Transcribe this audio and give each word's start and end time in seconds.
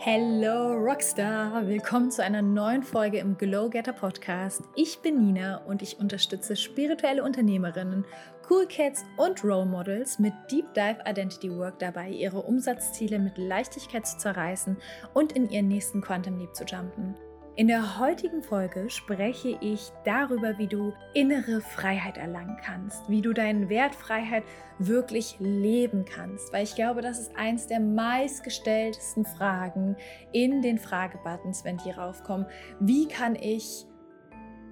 Hello 0.00 0.74
Rockstar! 0.74 1.66
Willkommen 1.66 2.12
zu 2.12 2.22
einer 2.22 2.40
neuen 2.40 2.84
Folge 2.84 3.18
im 3.18 3.36
Glow 3.36 3.68
Getter 3.68 3.92
Podcast. 3.92 4.62
Ich 4.76 5.00
bin 5.00 5.20
Nina 5.20 5.56
und 5.66 5.82
ich 5.82 5.98
unterstütze 5.98 6.54
spirituelle 6.54 7.24
Unternehmerinnen, 7.24 8.06
Cool 8.48 8.66
Cats 8.68 9.04
und 9.16 9.42
Role 9.42 9.66
Models 9.66 10.20
mit 10.20 10.32
Deep 10.50 10.72
Dive 10.72 11.00
Identity 11.04 11.54
Work 11.54 11.80
dabei, 11.80 12.10
ihre 12.10 12.40
Umsatzziele 12.42 13.18
mit 13.18 13.36
Leichtigkeit 13.38 14.06
zu 14.06 14.16
zerreißen 14.18 14.76
und 15.14 15.32
in 15.32 15.50
ihren 15.50 15.66
nächsten 15.66 16.00
Quantum 16.00 16.38
Leap 16.38 16.54
zu 16.54 16.64
jumpen. 16.64 17.16
In 17.58 17.66
der 17.66 17.98
heutigen 17.98 18.44
Folge 18.44 18.88
spreche 18.88 19.58
ich 19.60 19.90
darüber, 20.04 20.58
wie 20.58 20.68
du 20.68 20.92
innere 21.12 21.60
Freiheit 21.60 22.16
erlangen 22.16 22.56
kannst, 22.64 23.10
wie 23.10 23.20
du 23.20 23.32
deinen 23.32 23.68
Wert 23.68 23.96
Freiheit 23.96 24.44
wirklich 24.78 25.34
leben 25.40 26.04
kannst, 26.04 26.52
weil 26.52 26.62
ich 26.62 26.76
glaube, 26.76 27.02
das 27.02 27.18
ist 27.18 27.36
eins 27.36 27.66
der 27.66 27.80
meistgestelltesten 27.80 29.24
Fragen 29.24 29.96
in 30.30 30.62
den 30.62 30.78
Fragebuttons, 30.78 31.64
wenn 31.64 31.78
die 31.78 31.90
raufkommen. 31.90 32.46
Wie 32.78 33.08
kann 33.08 33.34
ich 33.34 33.86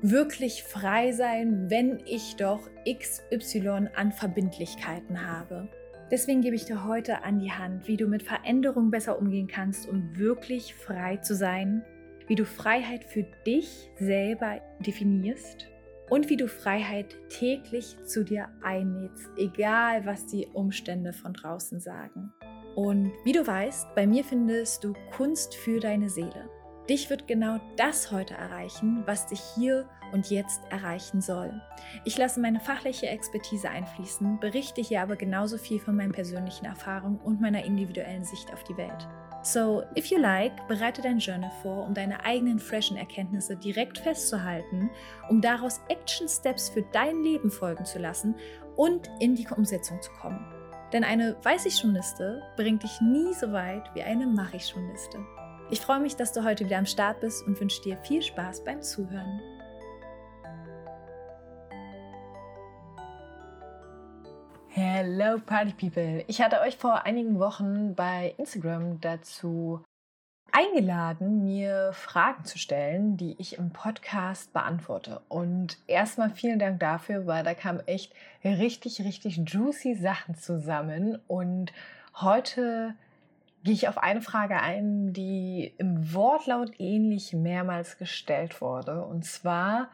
wirklich 0.01 0.63
frei 0.63 1.11
sein, 1.11 1.69
wenn 1.69 1.99
ich 2.07 2.37
doch 2.37 2.71
XY 2.89 3.89
an 3.97 4.13
Verbindlichkeiten 4.13 5.27
habe? 5.27 5.69
Deswegen 6.13 6.41
gebe 6.41 6.55
ich 6.55 6.67
dir 6.67 6.85
heute 6.85 7.25
an 7.25 7.41
die 7.41 7.51
Hand, 7.51 7.89
wie 7.89 7.97
du 7.97 8.07
mit 8.07 8.23
Veränderungen 8.23 8.93
besser 8.93 9.19
umgehen 9.19 9.49
kannst, 9.49 9.89
um 9.89 10.17
wirklich 10.17 10.77
frei 10.77 11.17
zu 11.17 11.35
sein 11.35 11.85
wie 12.27 12.35
du 12.35 12.45
Freiheit 12.45 13.05
für 13.05 13.25
dich 13.47 13.91
selber 13.99 14.61
definierst 14.81 15.69
und 16.11 16.29
wie 16.29 16.37
du 16.37 16.49
Freiheit 16.49 17.17
täglich 17.29 17.97
zu 18.05 18.25
dir 18.25 18.49
einlädst, 18.63 19.29
egal 19.37 20.07
was 20.07 20.27
die 20.27 20.47
Umstände 20.53 21.13
von 21.13 21.33
draußen 21.33 21.81
sagen. 21.81 22.33
Und 22.75 23.13
wie 23.25 23.33
du 23.33 23.47
weißt, 23.47 23.95
bei 23.95 24.07
mir 24.07 24.23
findest 24.23 24.85
du 24.85 24.93
Kunst 25.17 25.55
für 25.55 25.81
deine 25.81 26.11
Seele. 26.11 26.51
Dich 26.89 27.11
wird 27.11 27.27
genau 27.27 27.59
das 27.77 28.13
heute 28.13 28.35
erreichen, 28.35 29.03
was 29.07 29.27
dich 29.27 29.41
hier 29.57 29.89
und 30.13 30.31
jetzt 30.31 30.61
erreichen 30.71 31.21
soll. 31.21 31.61
Ich 32.05 32.17
lasse 32.17 32.39
meine 32.39 32.61
fachliche 32.61 33.09
Expertise 33.09 33.69
einfließen, 33.69 34.39
berichte 34.39 34.81
hier 34.81 35.03
aber 35.03 35.17
genauso 35.17 35.59
viel 35.59 35.81
von 35.81 35.97
meinen 35.97 36.13
persönlichen 36.13 36.65
Erfahrungen 36.65 37.19
und 37.19 37.41
meiner 37.41 37.65
individuellen 37.65 38.25
Sicht 38.25 38.53
auf 38.53 38.63
die 38.63 38.77
Welt. 38.77 39.09
So, 39.43 39.83
if 39.97 40.07
you 40.07 40.19
like, 40.19 40.67
bereite 40.69 41.03
dein 41.03 41.19
Journal 41.19 41.51
vor, 41.63 41.85
um 41.85 41.95
deine 41.95 42.25
eigenen 42.25 42.61
freshen 42.61 42.97
Erkenntnisse 42.97 43.57
direkt 43.57 43.99
festzuhalten, 43.99 44.89
um 45.29 45.41
daraus 45.41 45.81
Action 45.89 46.29
Steps 46.29 46.69
für 46.69 46.83
dein 46.93 47.21
Leben 47.23 47.51
folgen 47.51 47.85
zu 47.85 47.99
lassen 47.99 48.37
und 48.77 49.11
in 49.19 49.35
die 49.35 49.47
Umsetzung 49.49 50.01
zu 50.03 50.11
kommen. 50.21 50.45
Denn 50.93 51.03
eine 51.03 51.37
Weiß 51.43 51.67
ich 51.67 51.77
schon 51.77 51.95
Liste 51.95 52.43
bringt 52.57 52.85
dich 52.85 53.01
nie 53.01 53.35
so 53.35 53.51
weit 53.51 53.91
wie 53.95 54.03
eine 54.03 54.27
Mach 54.27 54.55
ich 54.55 54.67
schon 54.67 54.89
Liste. 54.89 55.19
Ich 55.69 55.81
freue 55.81 55.99
mich, 55.99 56.15
dass 56.15 56.33
du 56.33 56.45
heute 56.45 56.65
wieder 56.65 56.79
am 56.79 56.87
Start 56.87 57.19
bist 57.19 57.45
und 57.45 57.61
wünsche 57.61 57.83
dir 57.83 57.97
viel 57.97 58.23
Spaß 58.23 58.63
beim 58.63 58.83
Zuhören. 58.83 59.41
Hello 64.69 65.41
Party 65.45 65.73
People! 65.73 66.25
Ich 66.29 66.41
hatte 66.41 66.61
euch 66.61 66.77
vor 66.77 67.05
einigen 67.05 67.41
Wochen 67.41 67.97
bei 67.97 68.33
Instagram 68.39 69.01
dazu 69.01 69.83
eingeladen, 70.53 71.43
mir 71.43 71.91
Fragen 71.93 72.45
zu 72.45 72.59
stellen, 72.59 73.17
die 73.17 73.35
ich 73.41 73.59
im 73.59 73.73
Podcast 73.73 74.53
beantworte. 74.53 75.21
Und 75.29 75.79
erstmal 75.89 76.31
vielen 76.31 76.61
Dank 76.61 76.79
dafür, 76.79 77.27
weil 77.27 77.43
da 77.43 77.55
kamen 77.55 77.81
echt 77.89 78.13
richtig, 78.45 79.01
richtig 79.01 79.39
juicy 79.45 79.97
Sachen 79.97 80.37
zusammen. 80.37 81.19
Und 81.27 81.73
heute 82.15 82.95
gehe 83.67 83.75
ich 83.75 83.89
auf 83.89 83.99
eine 83.99 84.23
Frage 84.23 84.61
ein, 84.61 85.13
die 85.13 85.75
im 85.79 86.15
Wortlaut 86.15 86.71
ähnlich 86.79 87.33
mehrmals 87.33 87.99
gestellt 87.99 88.61
wurde. 88.61 89.05
Und 89.05 89.25
zwar, 89.25 89.89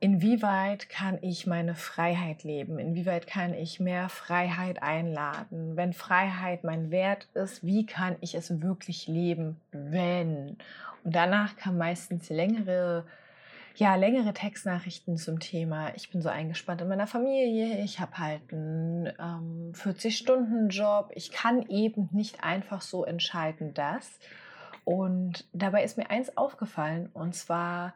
inwieweit 0.00 0.88
kann 0.88 1.18
ich 1.22 1.46
meine 1.46 1.76
Freiheit 1.76 2.42
leben? 2.42 2.80
Inwieweit 2.80 3.28
kann 3.28 3.54
ich 3.54 3.78
mehr 3.78 4.08
Freiheit 4.08 4.82
einladen? 4.82 5.76
Wenn 5.76 5.92
Freiheit 5.92 6.64
mein 6.64 6.90
Wert 6.90 7.28
ist, 7.34 7.64
wie 7.64 7.86
kann 7.86 8.16
ich 8.20 8.34
es 8.34 8.60
wirklich 8.60 9.06
leben, 9.06 9.60
wenn? 9.70 10.56
Und 11.04 11.14
danach 11.14 11.56
kam 11.56 11.78
meistens 11.78 12.30
längere, 12.30 13.04
ja, 13.76 13.94
längere 13.94 14.32
Textnachrichten 14.32 15.16
zum 15.16 15.40
Thema. 15.40 15.94
Ich 15.94 16.10
bin 16.10 16.20
so 16.20 16.28
eingespannt 16.28 16.80
in 16.80 16.88
meiner 16.88 17.06
Familie. 17.06 17.82
Ich 17.82 18.00
habe 18.00 18.18
halt 18.18 18.52
einen 18.52 19.06
ähm, 19.18 19.72
40-Stunden-Job. 19.74 21.10
Ich 21.14 21.30
kann 21.32 21.62
eben 21.68 22.08
nicht 22.12 22.44
einfach 22.44 22.82
so 22.82 23.04
entscheiden, 23.04 23.74
dass. 23.74 24.18
Und 24.84 25.46
dabei 25.52 25.84
ist 25.84 25.96
mir 25.96 26.10
eins 26.10 26.36
aufgefallen, 26.36 27.08
und 27.12 27.34
zwar, 27.34 27.94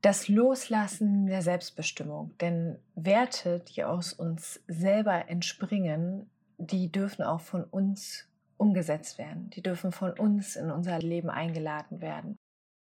das 0.00 0.28
Loslassen 0.28 1.26
der 1.26 1.42
Selbstbestimmung. 1.42 2.36
Denn 2.38 2.78
Werte, 2.94 3.60
die 3.60 3.84
aus 3.84 4.12
uns 4.12 4.62
selber 4.68 5.28
entspringen, 5.28 6.30
die 6.56 6.90
dürfen 6.90 7.24
auch 7.24 7.40
von 7.40 7.64
uns 7.64 8.28
umgesetzt 8.56 9.18
werden. 9.18 9.50
Die 9.50 9.62
dürfen 9.62 9.92
von 9.92 10.12
uns 10.12 10.56
in 10.56 10.70
unser 10.70 10.98
Leben 10.98 11.30
eingeladen 11.30 12.00
werden. 12.00 12.36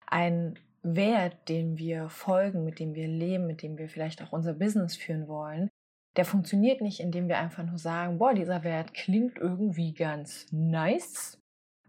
Ein 0.07 0.59
Wert, 0.83 1.49
dem 1.49 1.79
wir 1.79 2.09
folgen, 2.09 2.65
mit 2.65 2.79
dem 2.79 2.95
wir 2.95 3.09
leben, 3.09 3.47
mit 3.47 3.63
dem 3.63 3.79
wir 3.79 3.89
vielleicht 3.89 4.23
auch 4.23 4.33
unser 4.33 4.55
Business 4.55 4.97
führen 4.97 5.29
wollen, 5.29 5.69
der 6.17 6.25
funktioniert 6.25 6.81
nicht, 6.81 7.01
indem 7.01 7.29
wir 7.29 7.39
einfach 7.39 7.65
nur 7.65 7.79
sagen, 7.79 8.19
boah, 8.19 8.35
dieser 8.35 8.65
Wert 8.65 8.93
klingt 8.93 9.39
irgendwie 9.39 9.95
ganz 9.95 10.47
nice 10.51 11.39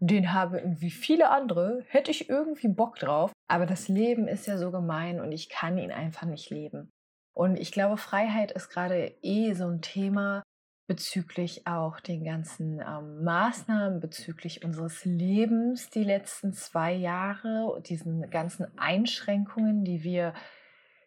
den 0.08 0.34
habe 0.34 0.60
irgendwie 0.60 0.92
viele 0.92 1.30
andere, 1.30 1.86
hätte 1.88 2.12
ich 2.12 2.30
irgendwie 2.30 2.68
Bock 2.68 2.98
drauf. 2.98 3.32
Aber 3.50 3.66
das 3.66 3.88
Leben 3.88 4.28
ist 4.28 4.46
ja 4.48 4.58
so 4.58 4.72
gemein 4.72 5.22
und 5.22 5.32
ich 5.32 5.50
kann 5.50 5.78
ihn 5.78 5.92
einfach 5.92 6.28
nicht 6.28 6.50
leben. 6.50 6.90
Und 7.36 7.58
ich 7.58 7.72
glaube, 7.72 7.98
Freiheit 7.98 8.52
ist 8.52 8.70
gerade 8.70 9.16
eh 9.22 9.54
so 9.54 9.66
ein 9.68 9.82
Thema 9.82 10.44
bezüglich 10.88 11.66
auch 11.66 12.00
den 12.00 12.24
ganzen 12.24 12.82
ähm, 12.82 13.24
Maßnahmen, 13.24 14.00
bezüglich 14.00 14.64
unseres 14.64 15.06
Lebens 15.06 15.90
die 15.90 16.04
letzten 16.04 16.54
zwei 16.54 16.94
Jahre, 16.94 17.82
diesen 17.86 18.30
ganzen 18.30 18.78
Einschränkungen, 18.78 19.86
die 19.86 20.04
wir 20.04 20.34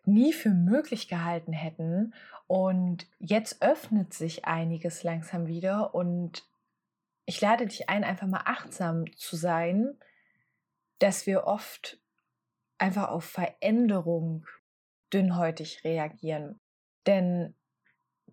nie 0.04 0.32
für 0.32 0.50
möglich 0.50 1.08
gehalten 1.08 1.52
hätten. 1.52 2.14
Und 2.46 3.06
jetzt 3.18 3.60
öffnet 3.60 4.14
sich 4.14 4.44
einiges 4.44 5.02
langsam 5.02 5.46
wieder 5.46 5.94
und 5.94 6.44
ich 7.26 7.40
lade 7.40 7.66
dich 7.66 7.88
ein, 7.88 8.04
einfach 8.04 8.28
mal 8.28 8.42
achtsam 8.44 9.04
zu 9.16 9.36
sein, 9.36 9.98
dass 11.00 11.26
wir 11.26 11.44
oft 11.44 11.98
einfach 12.78 13.08
auf 13.08 13.24
Veränderung 13.24 14.46
dünnhäutig 15.12 15.82
reagieren. 15.84 16.60
Denn 17.06 17.54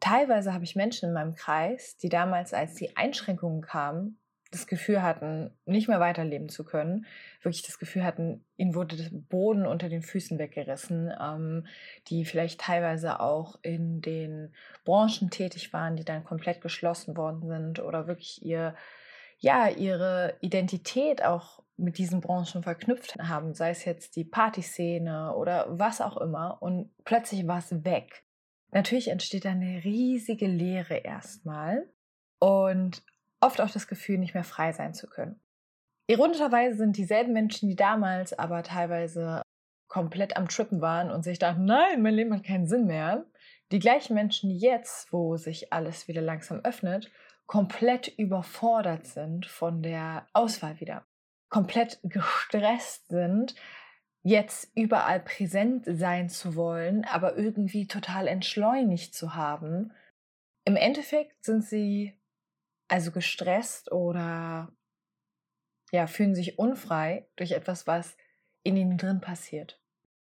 teilweise 0.04 0.54
habe 0.54 0.66
ich 0.66 0.76
Menschen 0.76 1.08
in 1.08 1.14
meinem 1.14 1.34
Kreis, 1.34 1.96
die 1.96 2.10
damals, 2.10 2.54
als 2.54 2.76
die 2.76 2.98
Einschränkungen 2.98 3.62
kamen, 3.62 4.20
das 4.52 4.68
Gefühl 4.68 5.02
hatten, 5.02 5.50
nicht 5.66 5.88
mehr 5.88 6.02
weiterleben 6.02 6.50
zu 6.50 6.66
können, 6.66 7.06
wirklich 7.42 7.64
das 7.64 7.80
Gefühl 7.80 8.04
hatten, 8.04 8.46
ihnen 8.58 8.76
wurde 8.76 8.98
der 8.98 9.10
Boden 9.12 9.66
unter 9.66 9.88
den 9.88 10.02
Füßen 10.02 10.38
weggerissen, 10.38 11.12
ähm, 11.20 11.66
die 12.08 12.26
vielleicht 12.26 12.60
teilweise 12.60 13.22
auch 13.22 13.58
in 13.62 14.02
den 14.02 14.54
Branchen 14.84 15.30
tätig 15.32 15.72
waren, 15.72 15.96
die 15.96 16.04
dann 16.06 16.26
komplett 16.26 16.60
geschlossen 16.60 17.16
worden 17.16 17.48
sind 17.48 17.80
oder 17.80 18.06
wirklich 18.06 18.46
ihr, 18.46 18.76
ja, 19.40 19.70
ihre 19.70 20.36
Identität 20.42 21.24
auch 21.24 21.64
mit 21.78 21.98
diesen 21.98 22.20
Branchen 22.20 22.62
verknüpft 22.62 23.16
haben, 23.20 23.54
sei 23.54 23.70
es 23.70 23.86
jetzt 23.86 24.18
die 24.18 24.26
Partyszene 24.26 25.34
oder 25.34 25.66
was 25.70 26.02
auch 26.02 26.18
immer 26.18 26.62
und 26.62 26.92
plötzlich 27.06 27.48
war 27.48 27.60
es 27.60 27.86
weg. 27.86 28.24
Natürlich 28.74 29.10
entsteht 29.10 29.46
da 29.46 29.52
eine 29.52 29.84
riesige 29.84 30.48
Leere 30.48 30.96
erstmal 30.96 31.88
und 32.40 33.04
oft 33.40 33.62
auch 33.62 33.70
das 33.70 33.88
Gefühl, 33.88 34.18
nicht 34.18 34.34
mehr 34.34 34.44
frei 34.44 34.72
sein 34.72 34.94
zu 34.94 35.08
können. 35.08 35.40
Ironischerweise 36.08 36.78
sind 36.78 36.98
dieselben 36.98 37.34
Menschen, 37.34 37.70
die 37.70 37.76
damals 37.76 38.38
aber 38.38 38.64
teilweise 38.64 39.42
komplett 39.88 40.36
am 40.38 40.48
Trippen 40.48 40.82
waren 40.82 41.12
und 41.12 41.24
sich 41.24 41.40
dachten, 41.40 41.66
nein, 41.66 42.02
mein 42.02 42.16
Leben 42.16 42.34
hat 42.34 42.44
keinen 42.44 42.68
Sinn 42.68 42.88
mehr, 42.88 43.26
die 43.72 43.80
gleichen 43.80 44.16
Menschen, 44.16 44.50
die 44.50 44.58
jetzt, 44.58 45.14
wo 45.14 45.38
sich 45.38 45.72
alles 45.72 46.08
wieder 46.08 46.22
langsam 46.22 46.62
öffnet, 46.64 47.12
komplett 47.46 48.08
überfordert 48.18 49.06
sind 49.06 49.46
von 49.46 49.84
der 49.84 50.28
Auswahl 50.34 50.80
wieder, 50.80 51.06
komplett 51.50 52.00
gestresst 52.04 53.08
sind, 53.10 53.56
jetzt 54.24 54.72
überall 54.76 55.20
präsent 55.20 55.86
sein 55.86 56.30
zu 56.30 56.56
wollen, 56.56 57.06
aber 57.06 57.38
irgendwie 57.38 57.88
total 57.88 58.28
entschleunigt 58.28 59.14
zu 59.14 59.36
haben. 59.36 59.92
Im 60.66 60.78
Endeffekt 60.78 61.44
sind 61.44 61.64
sie 61.64 62.18
also 62.88 63.12
gestresst 63.12 63.92
oder 63.92 64.72
ja, 65.92 66.08
fühlen 66.08 66.36
sich 66.36 66.58
unfrei 66.58 67.28
durch 67.36 67.52
etwas, 67.52 67.86
was 67.86 68.18
in 68.64 68.78
ihnen 68.78 68.98
drin 68.98 69.20
passiert. 69.20 69.80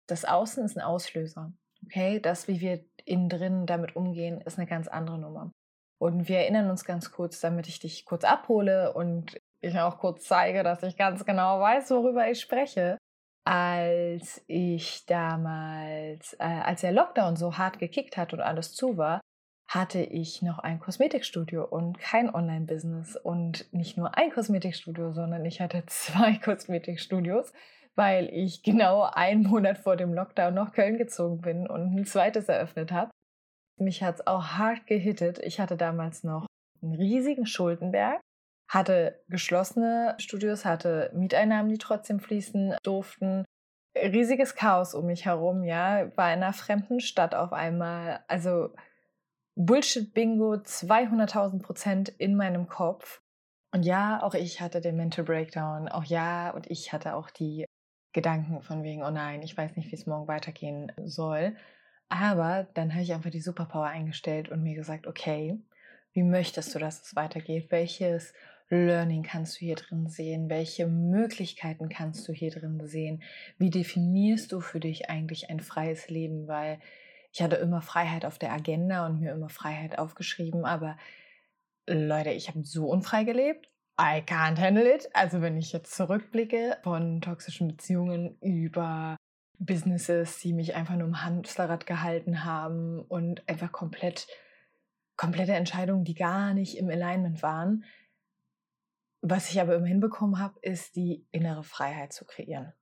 Das 0.07 0.25
Außen 0.25 0.65
ist 0.65 0.77
ein 0.77 0.83
Auslöser. 0.83 1.53
Okay, 1.85 2.21
das, 2.21 2.49
wie 2.49 2.61
wir 2.61 2.85
innen 3.05 3.29
drin 3.29 3.67
damit 3.67 3.97
umgehen, 3.97 4.41
ist 4.41 4.59
eine 4.59 4.67
ganz 4.67 4.89
andere 4.89 5.19
Nummer. 5.19 5.51
Und 5.99 6.29
wir 6.29 6.39
erinnern 6.39 6.71
uns 6.71 6.85
ganz 6.85 7.11
kurz, 7.11 7.41
damit 7.41 7.67
ich 7.67 7.79
dich 7.79 8.05
kurz 8.05 8.25
abhole 8.25 8.95
und 8.95 9.41
ich 9.61 9.79
auch 9.79 9.99
kurz 9.99 10.25
zeige, 10.25 10.63
dass 10.63 10.83
ich 10.83 10.97
ganz 10.97 11.25
genau 11.25 11.61
weiß, 11.61 11.91
worüber 11.91 12.31
ich 12.31 12.41
spreche. 12.41 12.97
Als 13.45 14.43
ich 14.47 15.07
damals, 15.07 16.35
äh, 16.35 16.45
als 16.45 16.83
der 16.83 16.93
Lockdown 16.93 17.37
so 17.37 17.57
hart 17.57 17.79
gekickt 17.79 18.17
hat 18.17 18.33
und 18.33 18.41
alles 18.41 18.75
zu 18.75 18.97
war, 18.97 19.21
hatte 19.71 20.01
ich 20.01 20.43
noch 20.43 20.59
ein 20.59 20.81
Kosmetikstudio 20.81 21.65
und 21.65 21.99
kein 21.99 22.35
Online-Business. 22.35 23.17
Und 23.17 23.73
nicht 23.73 23.97
nur 23.97 24.17
ein 24.17 24.33
Kosmetikstudio, 24.33 25.13
sondern 25.13 25.45
ich 25.45 25.61
hatte 25.61 25.85
zwei 25.87 26.35
Kosmetikstudios, 26.35 27.53
weil 27.95 28.29
ich 28.33 28.63
genau 28.63 29.03
einen 29.03 29.45
Monat 29.45 29.79
vor 29.79 29.97
dem 29.97 30.13
Lockdown 30.13 30.55
nach 30.55 30.73
Köln 30.73 30.99
gezogen 30.99 31.41
bin 31.41 31.69
und 31.69 31.95
ein 31.95 32.05
zweites 32.05 32.49
eröffnet 32.49 32.91
habe. 32.91 33.11
Mich 33.79 34.03
hat 34.03 34.17
es 34.17 34.27
auch 34.27 34.45
hart 34.59 34.87
gehittet. 34.87 35.39
Ich 35.39 35.61
hatte 35.61 35.77
damals 35.77 36.25
noch 36.25 36.47
einen 36.83 36.95
riesigen 36.95 37.47
Schuldenberg, 37.47 38.21
hatte 38.71 39.21
geschlossene 39.29 40.15
Studios, 40.19 40.65
hatte 40.65 41.11
Mieteinnahmen, 41.13 41.69
die 41.69 41.79
trotzdem 41.79 42.21
fließen 42.21 42.77
durften. 42.85 43.45
Riesiges 43.97 44.55
Chaos 44.55 44.95
um 44.95 45.07
mich 45.07 45.25
herum, 45.27 45.65
ja, 45.65 46.17
war 46.17 46.33
in 46.33 46.43
einer 46.43 46.53
fremden 46.53 47.01
Stadt 47.01 47.35
auf 47.35 47.53
einmal. 47.53 48.21
Also 48.29 48.71
Bullshit-Bingo 49.57 50.55
200.000 50.55 51.61
Prozent 51.61 52.09
in 52.11 52.37
meinem 52.37 52.69
Kopf. 52.69 53.21
Und 53.73 53.83
ja, 53.83 54.23
auch 54.23 54.35
ich 54.35 54.61
hatte 54.61 54.81
den 54.81 54.97
Mental 54.97 55.25
Breakdown. 55.25 55.89
Auch 55.89 56.05
ja, 56.05 56.51
und 56.51 56.71
ich 56.71 56.93
hatte 56.93 57.17
auch 57.17 57.31
die 57.31 57.67
Gedanken 58.13 58.63
von 58.63 58.85
wegen, 58.85 59.03
oh 59.03 59.11
nein, 59.11 59.43
ich 59.43 59.57
weiß 59.57 59.75
nicht, 59.77 59.91
wie 59.91 59.97
es 59.97 60.07
morgen 60.07 60.29
weitergehen 60.29 60.93
soll. 61.05 61.57
Aber 62.09 62.69
dann 62.75 62.93
habe 62.93 63.03
ich 63.03 63.13
einfach 63.13 63.31
die 63.31 63.41
Superpower 63.41 63.87
eingestellt 63.87 64.49
und 64.49 64.63
mir 64.63 64.77
gesagt, 64.77 65.09
okay, 65.09 65.61
wie 66.13 66.23
möchtest 66.23 66.75
du, 66.75 66.79
dass 66.79 67.03
es 67.03 67.17
weitergeht? 67.17 67.71
Welches 67.71 68.33
Learning 68.71 69.25
kannst 69.25 69.57
du 69.57 69.65
hier 69.65 69.75
drin 69.75 70.09
sehen? 70.09 70.49
Welche 70.49 70.87
Möglichkeiten 70.87 71.89
kannst 71.89 72.27
du 72.29 72.33
hier 72.33 72.51
drin 72.51 72.81
sehen? 72.87 73.23
Wie 73.59 73.71
definierst 73.71 74.53
du 74.53 74.61
für 74.61 74.81
dich 74.81 75.11
eigentlich 75.11 75.51
ein 75.51 75.61
freies 75.61 76.09
Leben? 76.09 76.47
Weil 76.47 76.79
ich 77.33 77.43
hatte 77.43 77.57
immer 77.57 77.83
Freiheit 77.83 78.25
auf 78.25 78.39
der 78.39 78.53
Agenda 78.53 79.07
und 79.07 79.21
mir 79.21 79.33
immer 79.33 79.49
Freiheit 79.49 79.99
aufgeschrieben, 79.99 80.65
aber 80.65 80.97
Leute, 81.87 82.31
ich 82.31 82.49
habe 82.49 82.63
so 82.63 82.89
unfrei 82.89 83.25
gelebt. 83.25 83.69
I 84.01 84.23
can't 84.23 84.59
handle 84.59 84.93
it. 84.93 85.09
Also 85.13 85.41
wenn 85.43 85.57
ich 85.57 85.73
jetzt 85.73 85.95
zurückblicke 85.95 86.79
von 86.83 87.21
toxischen 87.21 87.69
Beziehungen 87.69 88.39
über 88.41 89.17
Businesses, 89.59 90.39
die 90.39 90.53
mich 90.53 90.75
einfach 90.75 90.97
nur 90.97 91.09
im 91.09 91.23
Hamsterrad 91.23 91.87
gehalten 91.87 92.45
haben 92.45 93.01
und 93.03 93.47
einfach 93.49 93.73
komplett 93.73 94.27
komplette 95.21 95.53
Entscheidungen, 95.53 96.05
die 96.05 96.15
gar 96.15 96.55
nicht 96.55 96.79
im 96.79 96.89
Alignment 96.89 97.43
waren. 97.43 97.85
Was 99.23 99.51
ich 99.51 99.61
aber 99.61 99.75
immer 99.75 99.87
hinbekommen 99.87 100.39
habe, 100.39 100.59
ist 100.63 100.97
die 100.97 101.27
innere 101.31 101.63
Freiheit 101.63 102.13
zu 102.13 102.25
kreieren. 102.25 102.73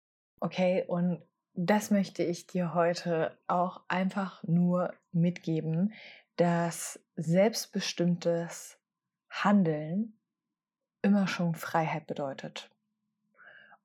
Okay, 0.40 0.84
und 0.86 1.22
das 1.54 1.90
möchte 1.90 2.22
ich 2.22 2.46
dir 2.46 2.74
heute 2.74 3.36
auch 3.48 3.82
einfach 3.88 4.44
nur 4.44 4.94
mitgeben, 5.10 5.92
dass 6.36 7.04
selbstbestimmtes 7.16 8.78
Handeln 9.28 10.18
immer 11.02 11.26
schon 11.26 11.56
Freiheit 11.56 12.06
bedeutet. 12.06 12.70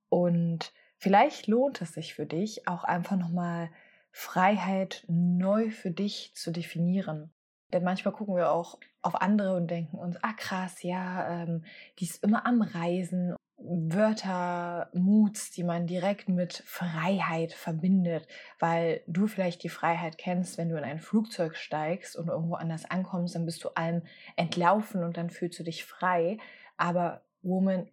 Und 0.09 0.71
vielleicht 0.97 1.47
lohnt 1.47 1.81
es 1.81 1.93
sich 1.93 2.13
für 2.13 2.27
dich 2.27 2.67
auch 2.67 2.83
einfach 2.83 3.17
nochmal 3.17 3.71
Freiheit 4.11 5.03
neu 5.07 5.71
für 5.71 5.89
dich 5.89 6.33
zu 6.35 6.51
definieren. 6.51 7.33
Denn 7.73 7.83
manchmal 7.83 8.13
gucken 8.13 8.35
wir 8.35 8.51
auch 8.51 8.77
auf 9.01 9.21
andere 9.21 9.55
und 9.55 9.69
denken 9.69 9.97
uns, 9.97 10.17
ah 10.23 10.33
krass, 10.33 10.83
ja, 10.83 11.43
ähm, 11.43 11.65
die 11.99 12.05
ist 12.05 12.23
immer 12.23 12.45
am 12.45 12.61
Reisen 12.61 13.35
Wörter, 13.65 14.89
Moods, 14.93 15.51
die 15.51 15.63
man 15.63 15.87
direkt 15.87 16.27
mit 16.27 16.63
Freiheit 16.65 17.53
verbindet, 17.53 18.27
weil 18.59 19.01
du 19.07 19.27
vielleicht 19.27 19.63
die 19.63 19.69
Freiheit 19.69 20.17
kennst, 20.17 20.57
wenn 20.57 20.69
du 20.69 20.77
in 20.77 20.83
ein 20.83 20.99
Flugzeug 20.99 21.55
steigst 21.55 22.17
und 22.17 22.27
irgendwo 22.27 22.55
anders 22.55 22.83
ankommst, 22.89 23.35
dann 23.35 23.45
bist 23.45 23.63
du 23.63 23.69
allem 23.69 24.01
entlaufen 24.35 25.03
und 25.03 25.15
dann 25.15 25.29
fühlst 25.29 25.59
du 25.59 25.63
dich 25.63 25.85
frei. 25.85 26.37
Aber 26.75 27.21
Woman, 27.41 27.89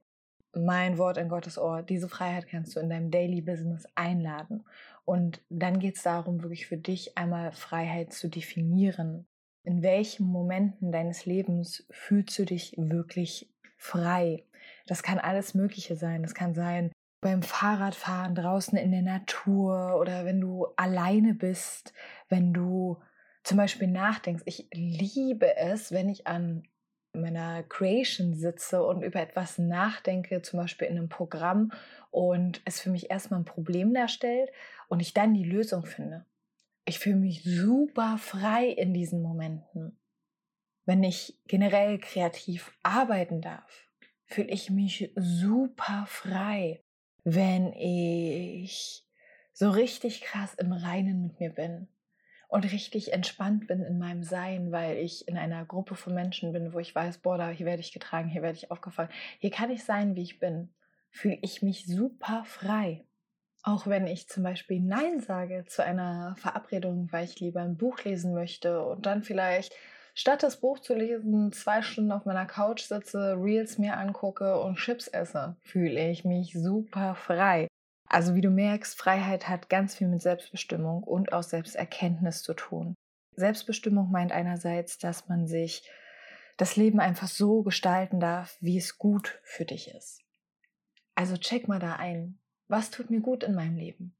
mein 0.54 0.98
Wort 0.98 1.18
in 1.18 1.28
Gottes 1.28 1.56
Ohr, 1.56 1.82
diese 1.82 2.08
Freiheit 2.08 2.48
kannst 2.48 2.74
du 2.74 2.80
in 2.80 2.90
deinem 2.90 3.12
Daily 3.12 3.40
Business 3.40 3.86
einladen. 3.94 4.64
Und 5.04 5.40
dann 5.50 5.78
geht 5.78 5.96
es 5.96 6.02
darum, 6.02 6.42
wirklich 6.42 6.66
für 6.66 6.78
dich 6.78 7.16
einmal 7.16 7.52
Freiheit 7.52 8.12
zu 8.12 8.28
definieren. 8.28 9.26
In 9.62 9.82
welchen 9.82 10.26
Momenten 10.26 10.90
deines 10.90 11.26
Lebens 11.26 11.86
fühlst 11.90 12.38
du 12.38 12.44
dich 12.44 12.74
wirklich 12.76 13.52
frei? 13.76 14.44
Das 14.86 15.02
kann 15.02 15.18
alles 15.18 15.54
Mögliche 15.54 15.96
sein. 15.96 16.22
Das 16.22 16.34
kann 16.34 16.54
sein 16.54 16.90
beim 17.20 17.42
Fahrradfahren 17.42 18.34
draußen 18.34 18.78
in 18.78 18.92
der 18.92 19.02
Natur 19.02 19.98
oder 20.00 20.24
wenn 20.24 20.40
du 20.40 20.66
alleine 20.76 21.34
bist, 21.34 21.92
wenn 22.28 22.52
du 22.52 22.98
zum 23.42 23.58
Beispiel 23.58 23.88
nachdenkst. 23.88 24.42
Ich 24.46 24.68
liebe 24.72 25.56
es, 25.56 25.92
wenn 25.92 26.08
ich 26.08 26.26
an 26.26 26.62
meiner 27.12 27.62
Creation 27.64 28.34
sitze 28.34 28.82
und 28.84 29.02
über 29.02 29.20
etwas 29.20 29.58
nachdenke, 29.58 30.42
zum 30.42 30.60
Beispiel 30.60 30.88
in 30.88 30.96
einem 30.96 31.08
Programm 31.08 31.72
und 32.10 32.62
es 32.64 32.80
für 32.80 32.90
mich 32.90 33.10
erstmal 33.10 33.40
ein 33.40 33.44
Problem 33.44 33.92
darstellt 33.92 34.50
und 34.88 35.00
ich 35.00 35.12
dann 35.12 35.34
die 35.34 35.44
Lösung 35.44 35.84
finde. 35.84 36.24
Ich 36.84 36.98
fühle 36.98 37.16
mich 37.16 37.42
super 37.44 38.18
frei 38.18 38.68
in 38.68 38.94
diesen 38.94 39.22
Momenten, 39.22 39.98
wenn 40.86 41.02
ich 41.04 41.38
generell 41.46 41.98
kreativ 41.98 42.72
arbeiten 42.82 43.40
darf 43.40 43.90
fühle 44.30 44.48
ich 44.48 44.70
mich 44.70 45.12
super 45.16 46.04
frei, 46.06 46.82
wenn 47.24 47.72
ich 47.72 49.04
so 49.52 49.70
richtig 49.70 50.22
krass 50.22 50.54
im 50.54 50.72
Reinen 50.72 51.22
mit 51.22 51.40
mir 51.40 51.50
bin 51.50 51.88
und 52.48 52.64
richtig 52.64 53.12
entspannt 53.12 53.66
bin 53.66 53.82
in 53.82 53.98
meinem 53.98 54.22
Sein, 54.22 54.70
weil 54.70 54.98
ich 54.98 55.26
in 55.26 55.36
einer 55.36 55.64
Gruppe 55.64 55.96
von 55.96 56.14
Menschen 56.14 56.52
bin, 56.52 56.72
wo 56.72 56.78
ich 56.78 56.94
weiß, 56.94 57.18
boah, 57.18 57.38
da 57.38 57.50
hier 57.50 57.66
werde 57.66 57.80
ich 57.80 57.92
getragen, 57.92 58.28
hier 58.28 58.42
werde 58.42 58.56
ich 58.56 58.70
aufgefangen, 58.70 59.10
hier 59.40 59.50
kann 59.50 59.70
ich 59.70 59.84
sein, 59.84 60.14
wie 60.14 60.22
ich 60.22 60.38
bin, 60.38 60.72
fühle 61.10 61.38
ich 61.42 61.60
mich 61.60 61.86
super 61.86 62.44
frei. 62.44 63.04
Auch 63.62 63.86
wenn 63.86 64.06
ich 64.06 64.28
zum 64.28 64.42
Beispiel 64.42 64.80
Nein 64.80 65.20
sage 65.20 65.64
zu 65.66 65.84
einer 65.84 66.34
Verabredung, 66.38 67.08
weil 67.10 67.24
ich 67.24 67.40
lieber 67.40 67.60
ein 67.60 67.76
Buch 67.76 68.02
lesen 68.04 68.32
möchte 68.32 68.82
und 68.82 69.04
dann 69.04 69.22
vielleicht 69.22 69.74
statt 70.14 70.42
das 70.42 70.60
Buch 70.60 70.78
zu 70.78 70.94
lesen, 70.94 71.52
zwei 71.52 71.82
Stunden 71.82 72.12
auf 72.12 72.24
meiner 72.24 72.46
Couch 72.46 72.82
sitze, 72.82 73.36
Reels 73.38 73.76
mir 73.76 73.98
angucke 73.98 74.58
und 74.60 74.76
Chips 74.76 75.08
esse, 75.08 75.56
fühle 75.60 76.10
ich 76.10 76.24
mich 76.24 76.54
super 76.54 77.14
frei. 77.14 77.68
Also 78.08 78.34
wie 78.34 78.40
du 78.40 78.50
merkst, 78.50 78.98
Freiheit 78.98 79.48
hat 79.48 79.68
ganz 79.68 79.94
viel 79.94 80.08
mit 80.08 80.20
Selbstbestimmung 80.22 81.04
und 81.04 81.32
auch 81.32 81.44
Selbsterkenntnis 81.44 82.42
zu 82.42 82.54
tun. 82.54 82.94
Selbstbestimmung 83.36 84.10
meint 84.10 84.32
einerseits, 84.32 84.98
dass 84.98 85.28
man 85.28 85.46
sich 85.46 85.88
das 86.56 86.76
Leben 86.76 86.98
einfach 86.98 87.28
so 87.28 87.62
gestalten 87.62 88.20
darf, 88.20 88.56
wie 88.60 88.78
es 88.78 88.98
gut 88.98 89.38
für 89.44 89.64
dich 89.64 89.94
ist. 89.94 90.22
Also 91.14 91.36
check 91.36 91.68
mal 91.68 91.78
da 91.78 91.96
ein. 91.96 92.39
Was 92.70 92.92
tut 92.92 93.10
mir 93.10 93.20
gut 93.20 93.42
in 93.42 93.56
meinem 93.56 93.76
Leben? 93.76 94.14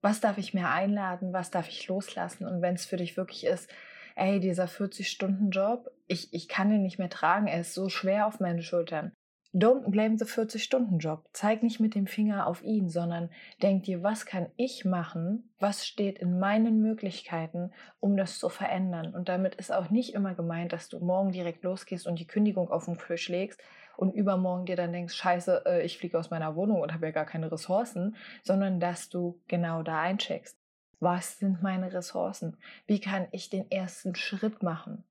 Was 0.00 0.20
darf 0.20 0.38
ich 0.38 0.54
mir 0.54 0.68
einladen? 0.68 1.32
Was 1.32 1.50
darf 1.50 1.68
ich 1.68 1.88
loslassen? 1.88 2.46
Und 2.46 2.62
wenn 2.62 2.76
es 2.76 2.86
für 2.86 2.96
dich 2.96 3.16
wirklich 3.16 3.44
ist, 3.44 3.68
ey, 4.14 4.38
dieser 4.38 4.66
40-Stunden-Job, 4.66 5.90
ich, 6.06 6.32
ich 6.32 6.46
kann 6.46 6.70
ihn 6.70 6.84
nicht 6.84 7.00
mehr 7.00 7.10
tragen, 7.10 7.48
er 7.48 7.62
ist 7.62 7.74
so 7.74 7.88
schwer 7.88 8.28
auf 8.28 8.38
meine 8.38 8.62
Schultern. 8.62 9.10
Don't 9.52 9.90
blame 9.90 10.18
the 10.18 10.24
40-Stunden-Job. 10.24 11.24
Zeig 11.32 11.64
nicht 11.64 11.80
mit 11.80 11.96
dem 11.96 12.06
Finger 12.06 12.46
auf 12.46 12.62
ihn, 12.62 12.88
sondern 12.88 13.28
denk 13.60 13.82
dir, 13.82 14.04
was 14.04 14.24
kann 14.24 14.52
ich 14.56 14.84
machen? 14.84 15.52
Was 15.58 15.84
steht 15.84 16.20
in 16.20 16.38
meinen 16.38 16.80
Möglichkeiten, 16.80 17.72
um 17.98 18.16
das 18.16 18.38
zu 18.38 18.48
verändern? 18.50 19.16
Und 19.16 19.28
damit 19.28 19.56
ist 19.56 19.72
auch 19.72 19.90
nicht 19.90 20.14
immer 20.14 20.36
gemeint, 20.36 20.72
dass 20.72 20.88
du 20.88 21.00
morgen 21.00 21.32
direkt 21.32 21.64
losgehst 21.64 22.06
und 22.06 22.20
die 22.20 22.28
Kündigung 22.28 22.70
auf 22.70 22.84
den 22.84 22.98
Tisch 22.98 23.28
legst 23.28 23.60
und 23.96 24.14
übermorgen 24.14 24.66
dir 24.66 24.76
dann 24.76 24.92
denkst, 24.92 25.14
scheiße, 25.14 25.64
äh, 25.66 25.82
ich 25.84 25.98
fliege 25.98 26.18
aus 26.18 26.30
meiner 26.30 26.56
Wohnung 26.56 26.80
und 26.80 26.92
habe 26.92 27.06
ja 27.06 27.12
gar 27.12 27.26
keine 27.26 27.50
Ressourcen, 27.50 28.16
sondern 28.42 28.80
dass 28.80 29.08
du 29.08 29.40
genau 29.48 29.82
da 29.82 30.00
eincheckst. 30.00 30.58
Was 31.00 31.38
sind 31.38 31.62
meine 31.62 31.92
Ressourcen? 31.92 32.56
Wie 32.86 33.00
kann 33.00 33.28
ich 33.32 33.50
den 33.50 33.70
ersten 33.70 34.14
Schritt 34.14 34.62
machen? 34.62 35.04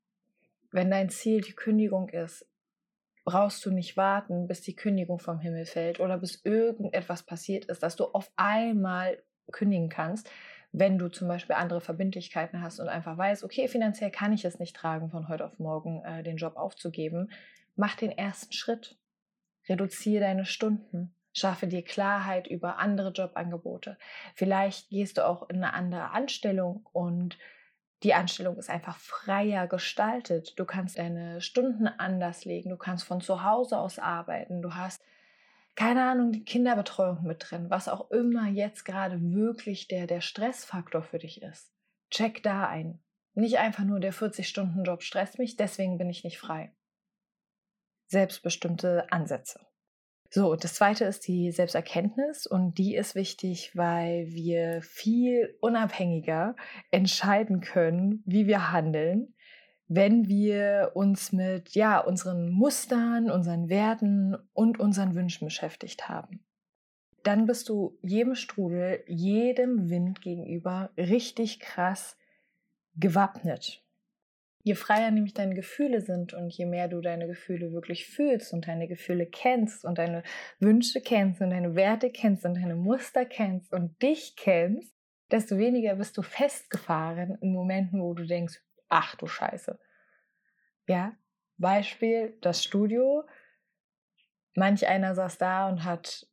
Wenn 0.71 0.89
dein 0.89 1.09
Ziel 1.09 1.41
die 1.41 1.53
Kündigung 1.53 2.09
ist, 2.09 2.47
brauchst 3.23 3.65
du 3.65 3.71
nicht 3.71 3.97
warten, 3.97 4.47
bis 4.47 4.61
die 4.61 4.75
Kündigung 4.75 5.19
vom 5.19 5.39
Himmel 5.39 5.65
fällt 5.65 5.99
oder 5.99 6.17
bis 6.17 6.43
irgendetwas 6.43 7.23
passiert 7.23 7.65
ist, 7.65 7.81
dass 7.81 7.95
du 7.95 8.05
auf 8.05 8.31
einmal 8.35 9.21
kündigen 9.51 9.89
kannst, 9.89 10.29
wenn 10.71 10.97
du 10.97 11.09
zum 11.09 11.27
Beispiel 11.27 11.55
andere 11.55 11.81
Verbindlichkeiten 11.81 12.61
hast 12.61 12.79
und 12.79 12.87
einfach 12.87 13.17
weißt, 13.17 13.43
okay, 13.43 13.67
finanziell 13.67 14.11
kann 14.11 14.33
ich 14.33 14.45
es 14.45 14.59
nicht 14.59 14.75
tragen, 14.75 15.09
von 15.09 15.27
heute 15.27 15.45
auf 15.45 15.57
morgen 15.57 16.03
äh, 16.03 16.21
den 16.21 16.37
Job 16.37 16.57
aufzugeben. 16.57 17.31
Mach 17.75 17.96
den 17.96 18.12
ersten 18.12 18.53
Schritt. 18.53 18.98
Reduziere 19.67 20.24
deine 20.24 20.46
Stunden. 20.46 21.15
Schaffe 21.34 21.67
dir 21.67 21.84
Klarheit 21.84 22.48
über 22.48 22.77
andere 22.77 23.12
Jobangebote. 23.12 23.98
Vielleicht 24.36 24.89
gehst 24.89 25.17
du 25.17 25.27
auch 25.27 25.50
in 25.50 25.58
eine 25.58 25.74
andere 25.74 26.12
Anstellung 26.12 26.88
und 26.94 27.38
die 28.03 28.13
Anstellung 28.13 28.58
ist 28.58 28.70
einfach 28.70 28.98
freier 28.98 29.67
gestaltet. 29.67 30.58
Du 30.58 30.65
kannst 30.65 30.98
deine 30.98 31.41
Stunden 31.41 31.88
anders 31.88 32.46
legen, 32.46 32.70
du 32.70 32.77
kannst 32.77 33.03
von 33.05 33.20
zu 33.20 33.44
Hause 33.44 33.77
aus 33.77 34.00
arbeiten, 34.00 34.62
du 34.62 34.75
hast 34.75 35.01
keine 35.75 36.10
Ahnung, 36.10 36.32
die 36.32 36.46
Kinderbetreuung 36.46 37.24
mit 37.24 37.48
drin, 37.50 37.70
was 37.70 37.89
auch 37.89 38.10
immer 38.12 38.48
jetzt 38.48 38.86
gerade 38.86 39.20
wirklich 39.22 39.89
der, 39.89 40.08
der 40.08 40.22
Stressfaktor 40.22 41.03
für 41.03 41.20
dich 41.20 41.41
ist. 41.41 41.70
Check 42.10 42.41
da 42.44 42.67
ein. 42.67 43.03
Nicht 43.34 43.58
einfach 43.58 43.84
nur 43.84 44.00
der 44.00 44.13
40-Stunden-Job 44.13 45.03
stresst 45.03 45.38
mich, 45.38 45.58
deswegen 45.58 45.98
bin 45.98 46.10
ich 46.10 46.24
nicht 46.24 46.38
frei. 46.38 46.72
Selbstbestimmte 48.07 49.12
Ansätze. 49.12 49.59
So, 50.29 50.51
und 50.51 50.63
das 50.63 50.74
zweite 50.74 51.05
ist 51.05 51.27
die 51.27 51.51
Selbsterkenntnis 51.51 52.45
und 52.45 52.77
die 52.77 52.95
ist 52.95 53.15
wichtig, 53.15 53.71
weil 53.75 54.27
wir 54.31 54.81
viel 54.81 55.55
unabhängiger 55.62 56.55
entscheiden 56.91 57.62
können, 57.62 58.21
wie 58.25 58.47
wir 58.47 58.71
handeln, 58.71 59.33
wenn 59.88 60.27
wir 60.27 60.91
uns 60.95 61.31
mit 61.31 61.75
ja, 61.75 62.00
unseren 62.00 62.50
Mustern, 62.50 63.29
unseren 63.29 63.69
Werten 63.69 64.35
und 64.53 64.79
unseren 64.79 65.15
Wünschen 65.15 65.45
beschäftigt 65.45 66.09
haben. 66.09 66.43
Dann 67.24 67.45
bist 67.45 67.69
du 67.69 67.97
jedem 68.01 68.35
Strudel, 68.35 69.03
jedem 69.07 69.89
Wind 69.89 70.21
gegenüber 70.21 70.91
richtig 70.97 71.59
krass 71.59 72.17
gewappnet. 72.95 73.84
Je 74.65 74.74
freier 74.74 75.12
nämlich 75.12 75.36
deine 75.36 75.53
Gefühle 75.53 76.01
sind 76.01 76.34
und 76.34 76.51
je 76.51 76.65
mehr 76.65 76.88
du 76.88 77.00
deine 77.00 77.27
Gefühle 77.27 77.72
wirklich 77.72 78.07
fühlst 78.07 78.51
und 78.51 78.67
deine 78.67 78.88
Gefühle 78.88 79.27
kennst 79.27 79.86
und 79.86 80.00
deine 80.00 80.24
Wünsche 80.57 81.01
kennst 81.01 81.39
und 81.39 81.51
deine 81.51 81.75
Werte 81.75 82.10
kennst 82.10 82.45
und 82.45 82.55
deine 82.55 82.75
Muster 82.75 83.25
kennst 83.25 83.72
und 83.72 84.01
dich 84.01 84.36
kennst, 84.36 84.91
desto 85.29 85.60
weniger 85.60 85.93
bist 85.98 86.17
du 86.17 86.24
festgefahren 86.24 87.38
in 87.41 87.53
Momenten, 87.53 88.01
wo 88.01 88.15
du 88.15 88.25
denkst, 88.25 88.60
ach 88.89 89.13
du 89.13 89.27
Scheiße. 89.27 89.77
Ja, 90.88 91.13
Beispiel 91.57 92.36
das 92.41 92.63
Studio. 92.63 93.24
Manch 94.55 94.88
einer 94.88 95.13
saß 95.13 95.38
da 95.38 95.69
und 95.69 95.84
hat 95.84 96.25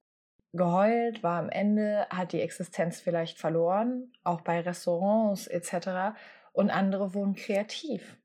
geheult, 0.54 1.22
war 1.22 1.38
am 1.38 1.50
Ende, 1.50 2.06
hat 2.08 2.32
die 2.32 2.40
Existenz 2.40 2.98
vielleicht 2.98 3.36
verloren, 3.36 4.10
auch 4.24 4.40
bei 4.40 4.58
Restaurants 4.60 5.48
etc. 5.48 6.16
Und 6.54 6.70
andere 6.70 7.12
wurden 7.12 7.34
kreativ 7.34 8.16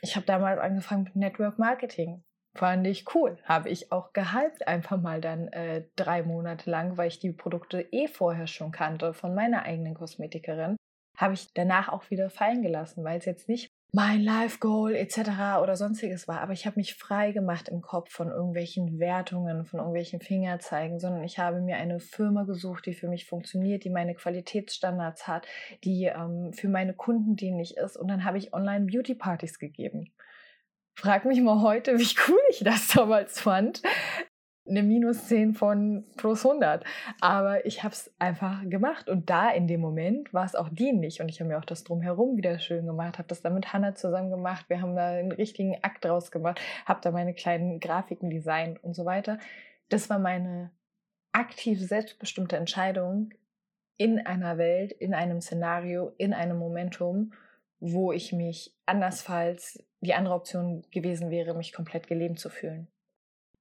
ich 0.00 0.16
habe 0.16 0.26
damals 0.26 0.60
angefangen 0.60 1.04
mit 1.04 1.16
Network 1.16 1.58
Marketing. 1.58 2.22
Fand 2.56 2.86
ich 2.86 3.14
cool. 3.14 3.38
Habe 3.44 3.68
ich 3.68 3.92
auch 3.92 4.12
gehypt 4.12 4.66
einfach 4.66 5.00
mal 5.00 5.20
dann 5.20 5.48
äh, 5.48 5.84
drei 5.94 6.22
Monate 6.22 6.70
lang, 6.70 6.96
weil 6.96 7.08
ich 7.08 7.18
die 7.18 7.32
Produkte 7.32 7.82
eh 7.92 8.08
vorher 8.08 8.46
schon 8.46 8.72
kannte 8.72 9.12
von 9.12 9.34
meiner 9.34 9.64
eigenen 9.64 9.94
Kosmetikerin. 9.94 10.76
Habe 11.18 11.34
ich 11.34 11.52
danach 11.52 11.90
auch 11.90 12.10
wieder 12.10 12.30
fallen 12.30 12.62
gelassen, 12.62 13.04
weil 13.04 13.18
es 13.18 13.26
jetzt 13.26 13.48
nicht 13.48 13.68
mein 13.96 14.20
Life 14.20 14.58
Goal 14.58 14.94
etc. 14.94 15.62
oder 15.62 15.74
sonstiges 15.74 16.28
war. 16.28 16.42
Aber 16.42 16.52
ich 16.52 16.66
habe 16.66 16.78
mich 16.78 16.96
frei 16.96 17.32
gemacht 17.32 17.70
im 17.70 17.80
Kopf 17.80 18.12
von 18.12 18.28
irgendwelchen 18.28 18.98
Wertungen, 18.98 19.64
von 19.64 19.78
irgendwelchen 19.78 20.20
Fingerzeigen, 20.20 21.00
sondern 21.00 21.24
ich 21.24 21.38
habe 21.38 21.62
mir 21.62 21.76
eine 21.76 21.98
Firma 21.98 22.42
gesucht, 22.42 22.84
die 22.84 22.92
für 22.92 23.08
mich 23.08 23.24
funktioniert, 23.24 23.84
die 23.84 23.90
meine 23.90 24.14
Qualitätsstandards 24.14 25.26
hat, 25.26 25.46
die 25.82 26.04
ähm, 26.04 26.52
für 26.52 26.68
meine 26.68 26.92
Kunden 26.92 27.36
dienlich 27.36 27.78
ist. 27.78 27.96
Und 27.96 28.08
dann 28.08 28.24
habe 28.24 28.36
ich 28.36 28.52
online 28.52 28.84
Beauty 28.84 29.14
Partys 29.14 29.58
gegeben. 29.58 30.12
Frag 30.94 31.24
mich 31.24 31.40
mal 31.40 31.62
heute, 31.62 31.98
wie 31.98 32.16
cool 32.28 32.40
ich 32.50 32.58
das 32.58 32.88
damals 32.88 33.40
fand 33.40 33.80
eine 34.68 34.82
Minus 34.82 35.26
10 35.28 35.54
von 35.54 36.04
plus 36.16 36.44
100. 36.44 36.84
Aber 37.20 37.64
ich 37.66 37.82
habe 37.82 37.92
es 37.92 38.12
einfach 38.18 38.68
gemacht 38.68 39.08
und 39.08 39.30
da 39.30 39.50
in 39.50 39.66
dem 39.66 39.80
Moment 39.80 40.32
war 40.34 40.44
es 40.44 40.54
auch 40.54 40.68
dienlich 40.68 41.20
und 41.20 41.28
ich 41.28 41.40
habe 41.40 41.48
mir 41.48 41.58
auch 41.58 41.64
das 41.64 41.84
drumherum 41.84 42.36
wieder 42.36 42.58
schön 42.58 42.86
gemacht, 42.86 43.18
habe 43.18 43.28
das 43.28 43.42
dann 43.42 43.54
mit 43.54 43.72
Hannah 43.72 43.94
zusammen 43.94 44.30
gemacht, 44.30 44.66
wir 44.68 44.80
haben 44.80 44.96
da 44.96 45.10
einen 45.10 45.32
richtigen 45.32 45.76
Akt 45.82 46.04
draus 46.04 46.30
gemacht, 46.30 46.60
habe 46.84 47.00
da 47.02 47.10
meine 47.10 47.34
kleinen 47.34 47.80
Grafiken 47.80 48.30
designt 48.30 48.82
und 48.82 48.94
so 48.94 49.04
weiter. 49.04 49.38
Das 49.88 50.10
war 50.10 50.18
meine 50.18 50.70
aktive, 51.32 51.84
selbstbestimmte 51.84 52.56
Entscheidung 52.56 53.30
in 53.98 54.18
einer 54.18 54.58
Welt, 54.58 54.92
in 54.92 55.14
einem 55.14 55.40
Szenario, 55.40 56.12
in 56.18 56.34
einem 56.34 56.58
Momentum, 56.58 57.32
wo 57.78 58.12
ich 58.12 58.32
mich 58.32 58.74
andernfalls 58.86 59.82
die 60.00 60.14
andere 60.14 60.34
Option 60.34 60.82
gewesen 60.90 61.30
wäre, 61.30 61.54
mich 61.54 61.72
komplett 61.72 62.06
gelähmt 62.06 62.38
zu 62.38 62.50
fühlen. 62.50 62.88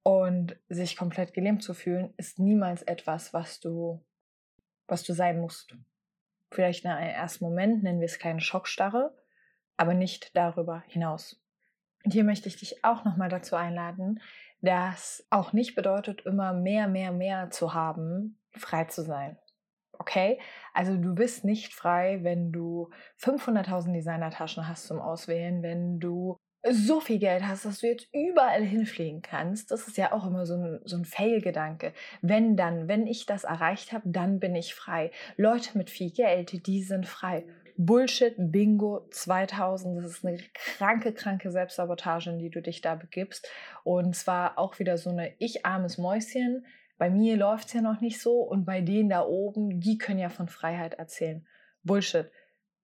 Und 0.07 0.55
sich 0.69 0.97
komplett 0.97 1.33
gelähmt 1.33 1.63
zu 1.63 1.73
fühlen, 1.73 2.13
ist 2.17 2.37
niemals 2.37 2.83
etwas, 2.83 3.33
was 3.33 3.59
du, 3.59 4.05
was 4.87 5.01
du 5.01 5.13
sein 5.13 5.41
musst. 5.41 5.75
Vielleicht 6.51 6.85
in 6.85 6.91
einem 6.91 7.09
ersten 7.09 7.43
Moment 7.43 7.81
nennen 7.81 7.99
wir 7.99 8.05
es 8.05 8.19
keine 8.19 8.39
Schockstarre, 8.39 9.17
aber 9.77 9.95
nicht 9.95 10.37
darüber 10.37 10.83
hinaus. 10.87 11.41
Und 12.03 12.11
hier 12.11 12.23
möchte 12.23 12.47
ich 12.47 12.57
dich 12.57 12.85
auch 12.85 13.03
nochmal 13.03 13.29
dazu 13.29 13.55
einladen, 13.55 14.21
dass 14.61 15.25
auch 15.31 15.53
nicht 15.53 15.73
bedeutet, 15.73 16.21
immer 16.21 16.53
mehr, 16.53 16.87
mehr, 16.87 17.11
mehr 17.11 17.49
zu 17.49 17.73
haben, 17.73 18.39
frei 18.51 18.85
zu 18.85 19.01
sein. 19.01 19.39
Okay? 19.93 20.39
Also 20.71 20.97
du 20.97 21.15
bist 21.15 21.45
nicht 21.45 21.73
frei, 21.73 22.19
wenn 22.21 22.51
du 22.51 22.91
500.000 23.19 23.91
Designertaschen 23.91 24.67
hast 24.67 24.85
zum 24.85 24.99
Auswählen, 24.99 25.63
wenn 25.63 25.99
du 25.99 26.37
so 26.71 26.99
viel 26.99 27.19
Geld 27.19 27.43
hast, 27.43 27.65
dass 27.65 27.79
du 27.79 27.87
jetzt 27.87 28.07
überall 28.13 28.63
hinfliegen 28.63 29.21
kannst, 29.21 29.71
das 29.71 29.87
ist 29.87 29.97
ja 29.97 30.11
auch 30.11 30.25
immer 30.25 30.45
so 30.45 30.55
ein, 30.55 30.79
so 30.83 30.97
ein 30.97 31.05
Fail-Gedanke. 31.05 31.93
Wenn 32.21 32.55
dann, 32.55 32.87
wenn 32.87 33.07
ich 33.07 33.25
das 33.25 33.43
erreicht 33.43 33.91
habe, 33.91 34.09
dann 34.09 34.39
bin 34.39 34.55
ich 34.55 34.73
frei. 34.73 35.11
Leute 35.37 35.77
mit 35.77 35.89
viel 35.89 36.11
Geld, 36.11 36.65
die 36.67 36.83
sind 36.83 37.05
frei. 37.05 37.45
Bullshit, 37.77 38.35
Bingo 38.37 39.05
2000, 39.11 39.97
das 39.97 40.05
ist 40.05 40.25
eine 40.25 40.37
kranke, 40.53 41.13
kranke 41.13 41.51
Selbstsabotage, 41.51 42.29
in 42.29 42.39
die 42.39 42.49
du 42.49 42.61
dich 42.61 42.81
da 42.81 42.95
begibst. 42.95 43.49
Und 43.83 44.15
zwar 44.15 44.57
auch 44.57 44.79
wieder 44.79 44.97
so 44.97 45.09
eine 45.09 45.33
ich 45.39 45.65
armes 45.65 45.97
Mäuschen. 45.97 46.65
Bei 46.97 47.09
mir 47.09 47.35
läuft 47.35 47.67
es 47.67 47.73
ja 47.73 47.81
noch 47.81 47.99
nicht 47.99 48.21
so 48.21 48.39
und 48.41 48.63
bei 48.63 48.79
denen 48.79 49.09
da 49.09 49.25
oben, 49.25 49.81
die 49.81 49.97
können 49.97 50.19
ja 50.19 50.29
von 50.29 50.47
Freiheit 50.47 50.93
erzählen. 50.93 51.45
Bullshit. 51.83 52.31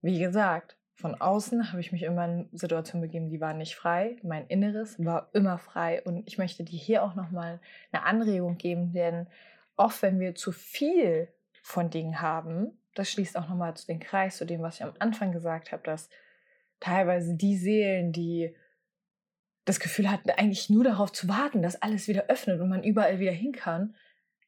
Wie 0.02 0.18
gesagt, 0.18 0.76
von 0.94 1.14
außen 1.14 1.70
habe 1.70 1.80
ich 1.80 1.92
mich 1.92 2.02
immer 2.02 2.24
in 2.24 2.48
Situationen 2.52 3.06
begeben, 3.06 3.30
die 3.30 3.40
waren 3.40 3.58
nicht 3.58 3.74
frei. 3.74 4.16
Mein 4.22 4.46
Inneres 4.46 5.02
war 5.04 5.30
immer 5.32 5.58
frei. 5.58 6.02
Und 6.02 6.26
ich 6.26 6.38
möchte 6.38 6.64
dir 6.64 6.78
hier 6.78 7.02
auch 7.02 7.14
nochmal 7.14 7.60
eine 7.90 8.04
Anregung 8.04 8.58
geben, 8.58 8.92
denn 8.92 9.26
oft, 9.76 10.02
wenn 10.02 10.20
wir 10.20 10.34
zu 10.34 10.52
viel 10.52 11.28
von 11.62 11.90
Dingen 11.90 12.20
haben, 12.20 12.78
das 12.94 13.10
schließt 13.10 13.36
auch 13.36 13.48
nochmal 13.48 13.74
zu 13.74 13.86
dem 13.86 14.00
Kreis, 14.00 14.36
zu 14.36 14.44
dem, 14.44 14.60
was 14.60 14.76
ich 14.76 14.84
am 14.84 14.94
Anfang 14.98 15.32
gesagt 15.32 15.72
habe, 15.72 15.82
dass 15.82 16.10
teilweise 16.78 17.34
die 17.36 17.56
Seelen, 17.56 18.12
die 18.12 18.54
das 19.64 19.80
Gefühl 19.80 20.10
hatten, 20.10 20.30
eigentlich 20.30 20.68
nur 20.68 20.84
darauf 20.84 21.12
zu 21.12 21.28
warten, 21.28 21.62
dass 21.62 21.80
alles 21.80 22.08
wieder 22.08 22.26
öffnet 22.26 22.60
und 22.60 22.68
man 22.68 22.82
überall 22.82 23.18
wieder 23.18 23.32
hin 23.32 23.52
kann, 23.52 23.94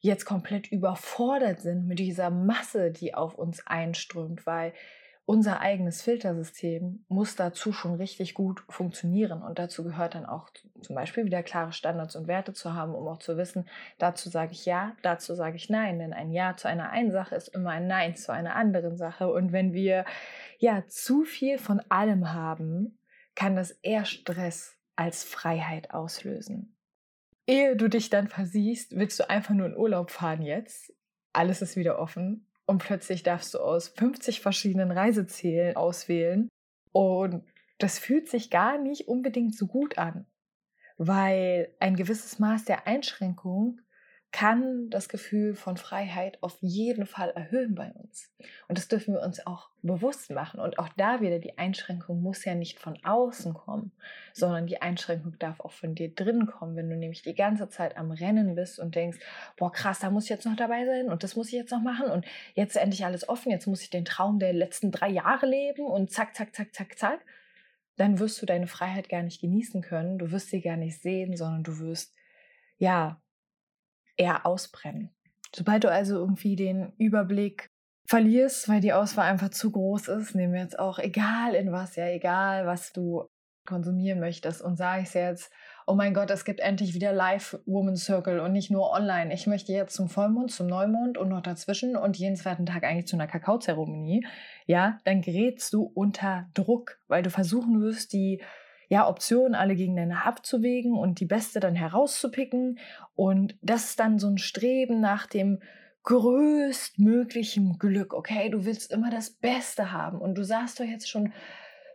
jetzt 0.01 0.27
komplett 0.27 0.71
überfordert 0.71 1.61
sind 1.61 1.87
mit 1.87 1.99
dieser 1.99 2.31
Masse, 2.31 2.91
die 2.91 3.15
auf 3.15 3.35
uns 3.35 3.67
einströmt, 3.67 4.45
weil 4.45 4.75
unser 5.27 5.61
eigenes 5.61 6.03
Filtersystem 6.03 7.05
muss 7.09 7.35
dazu 7.35 7.73
schon 7.73 7.95
richtig 7.95 8.35
gut 8.35 8.63
funktionieren. 8.69 9.43
Und 9.43 9.59
dazu 9.59 9.83
gehört 9.83 10.15
dann 10.15 10.27
auch 10.27 10.51
zum 10.83 10.95
Beispiel 10.95 11.25
wieder 11.25 11.43
klare 11.43 11.73
Standards 11.73 12.15
und 12.15 12.27
Werte 12.27 12.53
zu 12.53 12.75
haben, 12.75 12.95
um 12.95 13.09
auch 13.09 13.19
zu 13.19 13.39
wissen, 13.39 13.67
dazu 13.99 14.29
sage 14.29 14.53
ich 14.53 14.67
ja, 14.67 14.95
dazu 15.03 15.35
sage 15.35 15.57
ich 15.57 15.71
nein. 15.71 15.99
Denn 15.99 16.13
ein 16.13 16.31
Ja 16.31 16.57
zu 16.57 16.69
einer 16.69 16.91
einen 16.91 17.11
Sache 17.11 17.35
ist 17.37 17.49
immer 17.49 17.71
ein 17.71 17.87
Nein 17.87 18.17
zu 18.17 18.33
einer 18.33 18.55
anderen 18.55 18.99
Sache. 18.99 19.33
Und 19.33 19.53
wenn 19.53 19.73
wir 19.73 20.05
ja 20.59 20.87
zu 20.89 21.25
viel 21.25 21.57
von 21.57 21.81
allem 21.89 22.35
haben, 22.35 22.99
kann 23.35 23.57
das 23.57 23.71
eher 23.71 24.05
Stress 24.05 24.77
als 24.95 25.25
Freiheit 25.25 25.93
auslösen. 25.93 26.77
Ehe 27.47 27.77
du 27.77 27.89
dich 27.89 28.11
dann 28.11 28.29
versiehst, 28.29 28.97
willst 28.97 29.19
du 29.21 29.29
einfach 29.29 29.55
nur 29.55 29.67
in 29.67 29.77
Urlaub 29.77 30.11
fahren 30.11 30.43
jetzt. 30.43 30.93
Alles 31.33 31.63
ist 31.63 31.77
wieder 31.77 31.99
offen 31.99 32.47
und 32.67 32.79
plötzlich 32.79 33.23
darfst 33.23 33.55
du 33.55 33.59
aus 33.59 33.89
50 33.89 34.41
verschiedenen 34.41 34.91
Reisezielen 34.91 35.77
auswählen. 35.77 36.49
Und 36.93 37.45
das 37.79 37.99
fühlt 37.99 38.29
sich 38.29 38.51
gar 38.51 38.79
nicht 38.79 39.09
unbedingt 39.09 39.57
so 39.57 39.67
gut 39.67 39.99
an, 39.99 40.27
weil 40.97 41.75
ein 41.81 41.97
gewisses 41.97 42.39
Maß 42.39 42.65
der 42.65 42.87
Einschränkung 42.87 43.81
kann 44.35 44.91
das 44.91 45.09
Gefühl 45.09 45.55
von 45.55 45.77
Freiheit 45.77 46.43
auf 46.43 46.59
jeden 46.61 47.07
Fall 47.07 47.31
erhöhen 47.31 47.77
bei 47.77 47.93
uns. 47.93 48.35
Und 48.67 48.77
das 48.77 48.89
dürfen 48.89 49.15
wir 49.15 49.23
uns 49.23 49.47
auch 49.47 49.71
bewusst 49.81 50.29
machen. 50.33 50.59
Und 50.59 50.81
auch 50.81 50.89
da 50.97 51.21
wieder, 51.21 51.39
die 51.39 51.57
Einschränkung 51.57 52.21
muss 52.21 52.45
ja 52.45 52.57
nicht 52.57 52.81
von 52.81 52.99
außen 53.05 53.55
kommen, 53.55 53.93
sondern 54.33 54.67
die 54.67 54.83
Einschränkung 54.83 55.39
darf 55.39 55.61
auch 55.61 55.71
von 55.71 55.95
dir 55.95 56.13
drin 56.13 56.47
kommen. 56.47 56.75
Wenn 56.75 56.91
du 56.91 56.97
nämlich 56.97 57.23
die 57.23 57.37
ganze 57.37 57.69
Zeit 57.69 57.97
am 57.97 58.11
Rennen 58.11 58.57
bist 58.57 58.81
und 58.81 58.97
denkst, 58.97 59.21
boah 59.57 59.71
krass, 59.71 60.01
da 60.01 60.11
muss 60.11 60.25
ich 60.25 60.31
jetzt 60.31 60.47
noch 60.47 60.57
dabei 60.57 60.85
sein 60.85 61.11
und 61.11 61.23
das 61.23 61.37
muss 61.37 61.47
ich 61.47 61.55
jetzt 61.55 61.71
noch 61.71 61.83
machen 61.83 62.07
und 62.07 62.27
jetzt 62.55 62.77
endlich 62.77 63.05
alles 63.05 63.29
offen, 63.29 63.53
jetzt 63.53 63.69
muss 63.69 63.83
ich 63.83 63.91
den 63.91 64.05
Traum 64.05 64.41
der 64.41 64.53
letzten 64.53 64.91
drei 64.91 65.11
Jahre 65.11 65.47
leben 65.47 65.87
und 65.87 66.11
zack, 66.11 66.35
zack, 66.35 66.57
zack, 66.57 66.75
zack, 66.75 66.99
zack, 66.99 67.21
dann 67.95 68.19
wirst 68.19 68.43
du 68.43 68.47
deine 68.47 68.67
Freiheit 68.67 69.09
gar 69.09 69.23
nicht 69.23 69.41
genießen 69.41 69.81
können. 69.81 70.19
Du 70.19 70.33
wirst 70.33 70.51
sie 70.51 70.61
gar 70.61 70.77
nicht 70.77 71.01
sehen, 71.01 71.37
sondern 71.37 71.63
du 71.63 71.79
wirst, 71.79 72.13
ja, 72.79 73.21
eher 74.17 74.47
ausbrennen. 74.47 75.11
Sobald 75.55 75.85
du 75.85 75.91
also 75.91 76.17
irgendwie 76.17 76.57
den 76.57 76.93
Überblick 76.99 77.71
verlierst, 78.07 78.69
weil 78.69 78.81
die 78.81 78.93
Auswahl 78.93 79.31
einfach 79.31 79.51
zu 79.51 79.71
groß 79.71 80.09
ist, 80.09 80.35
nehmen 80.35 80.53
wir 80.53 80.61
jetzt 80.61 80.79
auch 80.79 80.99
egal 80.99 81.55
in 81.55 81.73
was, 81.73 81.97
ja, 81.97 82.07
egal 82.07 82.67
was 82.67 82.93
du 82.93 83.29
konsumieren 83.67 84.21
möchtest 84.21 84.61
und 84.61 84.77
sage 84.77 85.03
ich 85.03 85.15
jetzt, 85.15 85.51
oh 85.87 85.95
mein 85.95 86.13
Gott, 86.13 86.31
es 86.31 86.45
gibt 86.45 86.61
endlich 86.61 86.95
wieder 86.95 87.13
Live 87.13 87.59
Woman 87.67 87.97
Circle 87.97 88.41
und 88.41 88.53
nicht 88.53 88.71
nur 88.71 88.91
online. 88.91 89.33
Ich 89.33 89.47
möchte 89.47 89.73
jetzt 89.73 89.95
zum 89.95 90.09
Vollmond, 90.09 90.51
zum 90.51 90.67
Neumond 90.67 91.17
und 91.17 91.29
noch 91.29 91.41
dazwischen 91.41 91.97
und 91.97 92.17
jeden 92.19 92.37
zweiten 92.37 92.67
Tag 92.67 92.85
eigentlich 92.85 93.07
zu 93.07 93.17
einer 93.17 93.27
Kakaozeremonie, 93.27 94.27
ja, 94.67 94.99
dann 95.05 95.23
gerätst 95.23 95.73
du 95.73 95.91
unter 95.95 96.49
Druck, 96.55 96.99
weil 97.09 97.23
du 97.23 97.31
versuchen 97.31 97.81
wirst, 97.81 98.13
die 98.13 98.43
ja, 98.89 99.09
Optionen 99.09 99.55
alle 99.55 99.75
gegeneinander 99.77 100.27
abzuwägen 100.27 100.97
und 100.97 101.21
die 101.21 101.27
beste 101.27 101.61
dann 101.61 101.75
herauszupicken. 101.75 102.79
Und 103.15 103.57
das 103.63 103.91
ist 103.91 104.01
dann 104.01 104.19
so 104.19 104.29
ein 104.29 104.39
Streben 104.39 105.01
nach 105.01 105.27
dem 105.27 105.61
größtmöglichen 106.05 107.79
Glück. 107.79 108.15
Okay, 108.15 108.51
du 108.51 108.65
willst 108.65 108.93
immer 108.93 109.11
das 109.11 109.31
Beste 109.31 109.93
haben 109.93 110.19
und 110.19 110.37
du 110.37 110.45
saßt 110.45 110.79
doch 110.79 110.85
jetzt 110.85 111.09
schon 111.09 111.33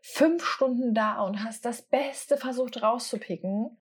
fünf 0.02 0.44
Stunden 0.44 0.94
da 0.94 1.22
und 1.22 1.44
hast 1.44 1.66
das 1.66 1.82
Beste 1.84 2.38
versucht 2.38 2.82
rauszupicken. 2.82 3.78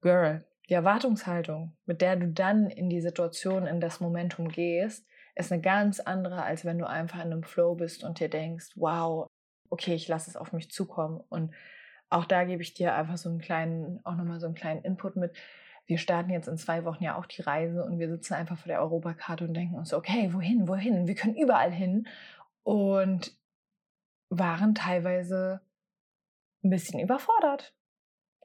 Girl, 0.00 0.44
die 0.68 0.74
Erwartungshaltung, 0.74 1.76
mit 1.86 2.00
der 2.00 2.16
du 2.16 2.28
dann 2.28 2.70
in 2.70 2.90
die 2.90 3.00
Situation, 3.00 3.66
in 3.66 3.80
das 3.80 4.00
Momentum 4.00 4.48
gehst, 4.48 5.06
ist 5.34 5.52
eine 5.52 5.62
ganz 5.62 6.00
andere, 6.00 6.42
als 6.42 6.64
wenn 6.64 6.78
du 6.78 6.88
einfach 6.88 7.18
in 7.18 7.32
einem 7.32 7.44
Flow 7.44 7.74
bist 7.76 8.02
und 8.02 8.18
dir 8.18 8.28
denkst, 8.28 8.72
wow, 8.74 9.26
okay, 9.70 9.94
ich 9.94 10.08
lasse 10.08 10.30
es 10.30 10.36
auf 10.36 10.52
mich 10.52 10.70
zukommen. 10.70 11.20
Und 11.28 11.54
auch 12.10 12.24
da 12.24 12.44
gebe 12.44 12.62
ich 12.62 12.74
dir 12.74 12.94
einfach 12.94 13.16
so 13.16 13.28
einen 13.28 13.40
kleinen, 13.40 14.00
auch 14.04 14.16
nochmal 14.16 14.40
so 14.40 14.46
einen 14.46 14.54
kleinen 14.54 14.82
Input 14.82 15.16
mit. 15.16 15.36
Wir 15.86 15.98
starten 15.98 16.30
jetzt 16.30 16.48
in 16.48 16.58
zwei 16.58 16.84
Wochen 16.84 17.02
ja 17.02 17.16
auch 17.16 17.26
die 17.26 17.42
Reise 17.42 17.84
und 17.84 17.98
wir 17.98 18.08
sitzen 18.08 18.34
einfach 18.34 18.58
vor 18.58 18.68
der 18.68 18.80
Europakarte 18.80 19.44
und 19.44 19.54
denken 19.54 19.76
uns, 19.76 19.94
okay, 19.94 20.30
wohin, 20.32 20.68
wohin? 20.68 21.06
Wir 21.06 21.14
können 21.14 21.36
überall 21.36 21.72
hin. 21.72 22.06
Und 22.62 23.34
waren 24.30 24.74
teilweise 24.74 25.62
ein 26.62 26.70
bisschen 26.70 27.00
überfordert. 27.00 27.74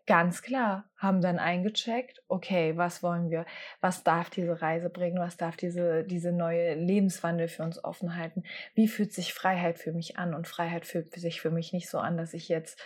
Ganz 0.06 0.42
klar, 0.42 0.90
haben 0.98 1.22
dann 1.22 1.40
eingecheckt, 1.40 2.22
okay, 2.28 2.76
was 2.76 3.04
wollen 3.04 3.30
wir, 3.30 3.46
was 3.80 4.04
darf 4.04 4.30
diese 4.30 4.62
Reise 4.62 4.90
bringen, 4.90 5.20
was 5.20 5.38
darf 5.38 5.56
diese, 5.56 6.04
diese 6.04 6.34
neue 6.34 6.76
Lebenswandel 6.76 7.48
für 7.48 7.64
uns 7.64 7.82
offen 7.82 8.18
halten, 8.18 8.44
wie 8.76 8.90
fühlt 8.90 9.14
sich 9.14 9.34
Freiheit 9.34 9.80
für 9.80 9.94
mich 9.94 10.18
an 10.18 10.34
und 10.34 10.48
Freiheit 10.48 10.86
fühlt 10.86 11.14
sich 11.14 11.40
für 11.40 11.52
mich 11.52 11.72
nicht 11.72 11.90
so 11.90 12.00
an, 12.00 12.18
dass 12.18 12.34
ich 12.34 12.50
jetzt 12.50 12.82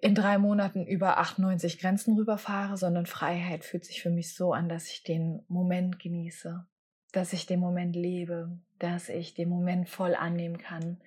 in 0.00 0.14
drei 0.14 0.38
Monaten 0.38 0.86
über 0.86 1.18
98 1.18 1.78
Grenzen 1.78 2.16
rüberfahre, 2.16 2.76
sondern 2.76 3.06
Freiheit 3.06 3.64
fühlt 3.64 3.84
sich 3.84 4.02
für 4.02 4.10
mich 4.10 4.34
so 4.34 4.52
an, 4.52 4.68
dass 4.68 4.88
ich 4.88 5.02
den 5.02 5.42
Moment 5.48 5.98
genieße, 5.98 6.66
dass 7.12 7.32
ich 7.32 7.46
den 7.46 7.60
Moment 7.60 7.96
lebe, 7.96 8.58
dass 8.78 9.08
ich 9.08 9.34
den 9.34 9.48
Moment 9.48 9.88
voll 9.88 10.14
annehmen 10.14 10.58
kann, 10.58 11.00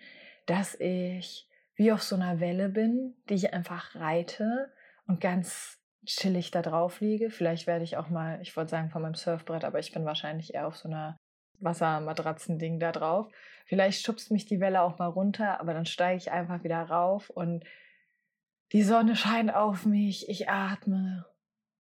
dass 0.45 0.75
ich 0.79 1.47
wie 1.75 1.91
auf 1.91 2.03
so 2.03 2.15
einer 2.15 2.39
Welle 2.39 2.69
bin, 2.69 3.15
die 3.29 3.35
ich 3.35 3.53
einfach 3.53 3.95
reite 3.95 4.71
und 5.07 5.21
ganz 5.21 5.79
chillig 6.05 6.51
da 6.51 6.61
drauf 6.61 6.99
liege. 6.99 7.29
Vielleicht 7.29 7.67
werde 7.67 7.83
ich 7.83 7.97
auch 7.97 8.09
mal, 8.09 8.39
ich 8.41 8.55
wollte 8.57 8.71
sagen 8.71 8.89
von 8.89 9.01
meinem 9.01 9.15
Surfbrett, 9.15 9.63
aber 9.63 9.79
ich 9.79 9.91
bin 9.91 10.05
wahrscheinlich 10.05 10.53
eher 10.53 10.67
auf 10.67 10.77
so 10.77 10.89
einer 10.89 11.17
Wassermatratzen-Ding 11.59 12.79
da 12.79 12.91
drauf. 12.91 13.31
Vielleicht 13.65 14.03
schubst 14.03 14.31
mich 14.31 14.45
die 14.45 14.59
Welle 14.59 14.81
auch 14.81 14.99
mal 14.99 15.07
runter, 15.07 15.59
aber 15.59 15.73
dann 15.73 15.85
steige 15.85 16.17
ich 16.17 16.31
einfach 16.31 16.63
wieder 16.63 16.81
rauf 16.81 17.29
und 17.29 17.63
die 18.71 18.83
Sonne 18.83 19.15
scheint 19.15 19.53
auf 19.53 19.85
mich, 19.85 20.29
ich 20.29 20.49
atme 20.49 21.25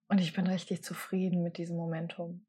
und 0.07 0.19
ich 0.19 0.33
bin 0.33 0.47
richtig 0.47 0.83
zufrieden 0.83 1.41
mit 1.41 1.57
diesem 1.57 1.77
Momentum. 1.77 2.45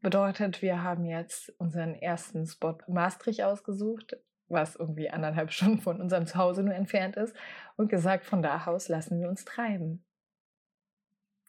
Bedeutet, 0.00 0.62
wir 0.62 0.82
haben 0.82 1.04
jetzt 1.04 1.50
unseren 1.58 1.94
ersten 1.94 2.46
Spot 2.46 2.78
Maastricht 2.86 3.42
ausgesucht 3.42 4.16
was 4.48 4.76
irgendwie 4.76 5.10
anderthalb 5.10 5.52
Stunden 5.52 5.80
von 5.80 6.00
unserem 6.00 6.26
Zuhause 6.26 6.62
nur 6.62 6.74
entfernt 6.74 7.16
ist, 7.16 7.34
und 7.76 7.88
gesagt, 7.88 8.24
von 8.24 8.42
da 8.42 8.64
aus 8.64 8.88
lassen 8.88 9.20
wir 9.20 9.28
uns 9.28 9.44
treiben. 9.44 10.04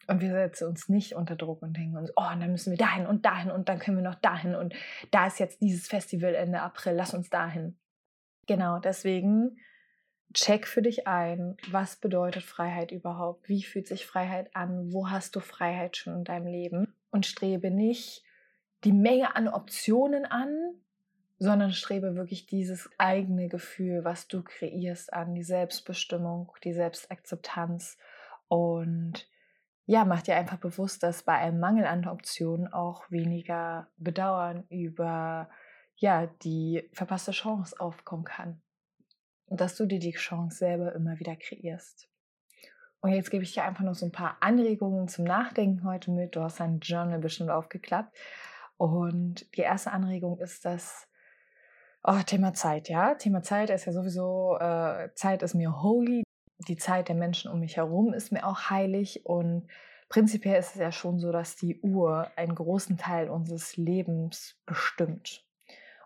Und 0.06 0.22
wir 0.22 0.32
setzen 0.32 0.68
uns 0.68 0.88
nicht 0.88 1.14
unter 1.14 1.36
Druck 1.36 1.60
und 1.60 1.76
denken 1.76 1.98
uns, 1.98 2.10
oh, 2.16 2.22
dann 2.22 2.50
müssen 2.50 2.70
wir 2.70 2.78
dahin 2.78 3.06
und 3.06 3.26
dahin 3.26 3.50
und 3.50 3.68
dann 3.68 3.78
können 3.78 3.98
wir 3.98 4.04
noch 4.04 4.14
dahin 4.14 4.54
und 4.54 4.74
da 5.10 5.26
ist 5.26 5.38
jetzt 5.38 5.60
dieses 5.60 5.86
Festival 5.86 6.34
Ende 6.34 6.62
April, 6.62 6.94
lass 6.94 7.12
uns 7.12 7.28
dahin. 7.28 7.78
Genau, 8.46 8.78
deswegen 8.78 9.58
check 10.38 10.68
für 10.68 10.82
dich 10.82 11.06
ein, 11.08 11.56
was 11.70 11.96
bedeutet 11.96 12.44
Freiheit 12.44 12.92
überhaupt? 12.92 13.48
Wie 13.48 13.62
fühlt 13.62 13.88
sich 13.88 14.06
Freiheit 14.06 14.54
an? 14.54 14.92
Wo 14.92 15.10
hast 15.10 15.34
du 15.34 15.40
Freiheit 15.40 15.96
schon 15.96 16.14
in 16.18 16.24
deinem 16.24 16.46
Leben? 16.46 16.94
Und 17.10 17.26
strebe 17.26 17.70
nicht 17.70 18.22
die 18.84 18.92
Menge 18.92 19.34
an 19.34 19.48
Optionen 19.48 20.24
an, 20.24 20.74
sondern 21.38 21.72
strebe 21.72 22.14
wirklich 22.14 22.46
dieses 22.46 22.88
eigene 22.98 23.48
Gefühl, 23.48 24.04
was 24.04 24.28
du 24.28 24.42
kreierst 24.42 25.12
an, 25.12 25.34
die 25.34 25.42
Selbstbestimmung, 25.42 26.52
die 26.62 26.72
Selbstakzeptanz 26.72 27.98
und 28.48 29.28
ja, 29.86 30.04
mach 30.04 30.22
dir 30.22 30.36
einfach 30.36 30.58
bewusst, 30.58 31.02
dass 31.02 31.22
bei 31.22 31.34
einem 31.34 31.60
Mangel 31.60 31.86
an 31.86 32.06
Optionen 32.06 32.70
auch 32.72 33.10
weniger 33.10 33.88
Bedauern 33.96 34.64
über 34.68 35.48
ja, 35.96 36.26
die 36.42 36.88
verpasste 36.92 37.32
Chance 37.32 37.74
aufkommen 37.80 38.24
kann. 38.24 38.60
Und 39.48 39.60
dass 39.60 39.76
du 39.76 39.86
dir 39.86 39.98
die 39.98 40.12
Chance 40.12 40.58
selber 40.58 40.94
immer 40.94 41.18
wieder 41.18 41.36
kreierst. 41.36 42.08
Und 43.00 43.12
jetzt 43.12 43.30
gebe 43.30 43.44
ich 43.44 43.54
dir 43.54 43.64
einfach 43.64 43.84
noch 43.84 43.94
so 43.94 44.06
ein 44.06 44.12
paar 44.12 44.36
Anregungen 44.40 45.08
zum 45.08 45.24
Nachdenken 45.24 45.84
heute 45.84 46.10
mit. 46.10 46.36
Du 46.36 46.40
hast 46.40 46.60
dein 46.60 46.80
Journal 46.80 47.18
bestimmt 47.18 47.50
aufgeklappt. 47.50 48.16
Und 48.76 49.46
die 49.56 49.62
erste 49.62 49.92
Anregung 49.92 50.38
ist, 50.38 50.64
dass 50.64 51.08
Oh, 52.04 52.22
Thema 52.24 52.54
Zeit, 52.54 52.88
ja. 52.88 53.14
Thema 53.14 53.42
Zeit 53.42 53.70
ist 53.70 53.84
ja 53.84 53.92
sowieso, 53.92 54.56
äh, 54.58 55.10
Zeit 55.14 55.42
ist 55.42 55.54
mir 55.54 55.82
holy. 55.82 56.22
Die 56.66 56.76
Zeit 56.76 57.08
der 57.08 57.16
Menschen 57.16 57.50
um 57.50 57.60
mich 57.60 57.76
herum 57.76 58.14
ist 58.14 58.32
mir 58.32 58.46
auch 58.46 58.70
heilig. 58.70 59.26
Und 59.26 59.68
prinzipiell 60.08 60.58
ist 60.58 60.74
es 60.74 60.80
ja 60.80 60.92
schon 60.92 61.18
so, 61.18 61.32
dass 61.32 61.56
die 61.56 61.80
Uhr 61.80 62.30
einen 62.36 62.54
großen 62.54 62.96
Teil 62.98 63.28
unseres 63.28 63.76
Lebens 63.76 64.56
bestimmt. 64.64 65.44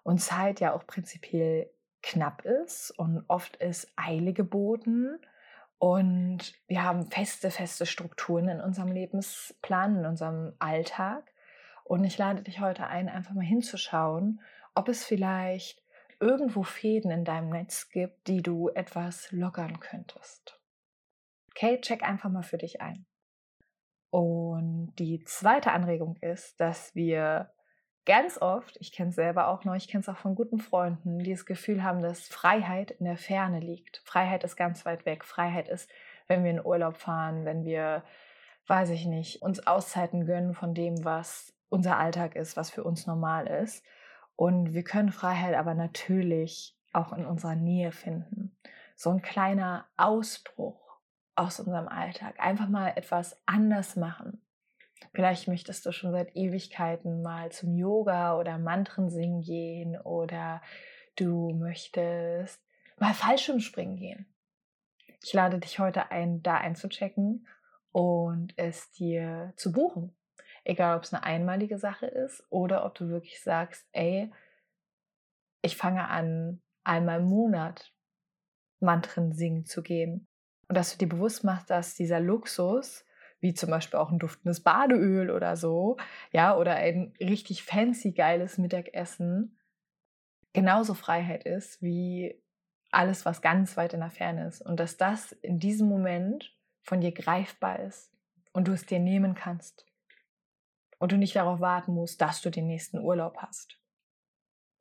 Und 0.02 0.20
Zeit 0.20 0.60
ja 0.60 0.74
auch 0.74 0.86
prinzipiell 0.86 1.70
knapp 2.02 2.44
ist 2.44 2.90
und 2.90 3.24
oft 3.28 3.56
ist 3.56 3.92
Eile 3.96 4.32
geboten. 4.32 5.18
Und 5.78 6.54
wir 6.68 6.84
haben 6.84 7.10
feste, 7.10 7.50
feste 7.50 7.86
Strukturen 7.86 8.48
in 8.48 8.60
unserem 8.60 8.92
Lebensplan, 8.92 9.96
in 9.96 10.06
unserem 10.06 10.54
Alltag. 10.58 11.32
Und 11.84 12.04
ich 12.04 12.18
lade 12.18 12.42
dich 12.42 12.60
heute 12.60 12.86
ein, 12.86 13.08
einfach 13.08 13.34
mal 13.34 13.44
hinzuschauen, 13.44 14.40
ob 14.74 14.88
es 14.88 15.04
vielleicht 15.04 15.82
irgendwo 16.20 16.62
Fäden 16.62 17.10
in 17.10 17.24
deinem 17.24 17.50
Netz 17.50 17.88
gibt, 17.90 18.28
die 18.28 18.42
du 18.42 18.68
etwas 18.68 19.32
lockern 19.32 19.80
könntest. 19.80 20.60
Okay, 21.50 21.80
check 21.80 22.04
einfach 22.04 22.30
mal 22.30 22.44
für 22.44 22.58
dich 22.58 22.80
ein. 22.80 23.04
Und 24.10 24.94
die 24.98 25.24
zweite 25.24 25.72
Anregung 25.72 26.16
ist, 26.20 26.60
dass 26.60 26.94
wir 26.94 27.50
ganz 28.04 28.40
oft, 28.40 28.76
ich 28.80 28.92
kenne 28.92 29.10
es 29.10 29.16
selber 29.16 29.48
auch 29.48 29.64
noch, 29.64 29.74
ich 29.74 29.88
kenne 29.88 30.02
es 30.02 30.08
auch 30.08 30.16
von 30.16 30.34
guten 30.34 30.58
Freunden, 30.58 31.18
die 31.18 31.30
das 31.30 31.46
Gefühl 31.46 31.82
haben, 31.82 32.02
dass 32.02 32.28
Freiheit 32.28 32.90
in 32.92 33.04
der 33.04 33.16
Ferne 33.16 33.60
liegt. 33.60 34.02
Freiheit 34.04 34.44
ist 34.44 34.56
ganz 34.56 34.84
weit 34.84 35.06
weg. 35.06 35.24
Freiheit 35.24 35.68
ist, 35.68 35.90
wenn 36.26 36.44
wir 36.44 36.50
in 36.50 36.64
Urlaub 36.64 36.96
fahren, 36.96 37.44
wenn 37.44 37.64
wir, 37.64 38.02
weiß 38.66 38.90
ich 38.90 39.06
nicht, 39.06 39.42
uns 39.42 39.66
Auszeiten 39.66 40.26
gönnen 40.26 40.54
von 40.54 40.74
dem, 40.74 41.04
was 41.04 41.54
unser 41.68 41.98
Alltag 41.98 42.36
ist, 42.36 42.56
was 42.56 42.70
für 42.70 42.84
uns 42.84 43.06
normal 43.06 43.46
ist. 43.46 43.84
Und 44.36 44.74
wir 44.74 44.84
können 44.84 45.12
Freiheit 45.12 45.54
aber 45.54 45.74
natürlich 45.74 46.76
auch 46.92 47.12
in 47.12 47.24
unserer 47.24 47.54
Nähe 47.54 47.92
finden. 47.92 48.56
So 48.96 49.10
ein 49.10 49.22
kleiner 49.22 49.86
Ausbruch 49.96 50.98
aus 51.34 51.60
unserem 51.60 51.88
Alltag. 51.88 52.38
Einfach 52.38 52.68
mal 52.68 52.92
etwas 52.96 53.40
anders 53.46 53.96
machen. 53.96 54.42
Vielleicht 55.12 55.48
möchtest 55.48 55.84
du 55.86 55.92
schon 55.92 56.12
seit 56.12 56.36
Ewigkeiten 56.36 57.22
mal 57.22 57.50
zum 57.52 57.76
Yoga 57.76 58.38
oder 58.38 58.58
Mantren 58.58 59.10
singen 59.10 59.42
gehen 59.42 60.00
oder 60.00 60.62
du 61.16 61.50
möchtest 61.54 62.60
mal 62.98 63.14
Fallschirmspringen 63.14 63.96
gehen. 63.96 64.26
Ich 65.22 65.32
lade 65.32 65.58
dich 65.58 65.78
heute 65.78 66.10
ein, 66.10 66.42
da 66.42 66.56
einzuchecken 66.56 67.46
und 67.92 68.54
es 68.56 68.90
dir 68.92 69.52
zu 69.56 69.72
buchen. 69.72 70.16
Egal, 70.64 70.96
ob 70.96 71.04
es 71.04 71.12
eine 71.12 71.24
einmalige 71.24 71.78
Sache 71.78 72.06
ist 72.06 72.44
oder 72.50 72.84
ob 72.84 72.94
du 72.94 73.08
wirklich 73.08 73.42
sagst, 73.42 73.86
ey, 73.92 74.32
ich 75.60 75.76
fange 75.76 76.08
an, 76.08 76.60
einmal 76.84 77.20
im 77.20 77.26
Monat 77.26 77.92
Mantren 78.80 79.32
singen 79.32 79.64
zu 79.64 79.82
gehen. 79.82 80.26
Und 80.68 80.76
dass 80.76 80.92
du 80.92 80.98
dir 80.98 81.08
bewusst 81.08 81.44
machst, 81.44 81.70
dass 81.70 81.94
dieser 81.94 82.20
Luxus, 82.20 83.04
wie 83.42 83.52
zum 83.54 83.70
Beispiel 83.70 83.98
auch 83.98 84.10
ein 84.10 84.20
duftendes 84.20 84.60
Badeöl 84.60 85.30
oder 85.30 85.56
so, 85.56 85.96
ja, 86.30 86.56
oder 86.56 86.76
ein 86.76 87.12
richtig 87.20 87.64
fancy 87.64 88.12
geiles 88.12 88.56
Mittagessen, 88.56 89.58
genauso 90.52 90.94
Freiheit 90.94 91.44
ist 91.44 91.82
wie 91.82 92.40
alles, 92.92 93.26
was 93.26 93.42
ganz 93.42 93.76
weit 93.76 93.94
in 93.94 94.00
der 94.00 94.10
Ferne 94.10 94.46
ist. 94.46 94.62
Und 94.62 94.78
dass 94.78 94.96
das 94.96 95.32
in 95.32 95.58
diesem 95.58 95.88
Moment 95.88 96.56
von 96.82 97.00
dir 97.00 97.12
greifbar 97.12 97.80
ist 97.80 98.12
und 98.52 98.68
du 98.68 98.72
es 98.72 98.86
dir 98.86 99.00
nehmen 99.00 99.34
kannst 99.34 99.86
und 100.98 101.10
du 101.10 101.16
nicht 101.16 101.34
darauf 101.34 101.58
warten 101.58 101.94
musst, 101.94 102.20
dass 102.20 102.42
du 102.42 102.50
den 102.50 102.68
nächsten 102.68 103.00
Urlaub 103.00 103.38
hast. 103.38 103.76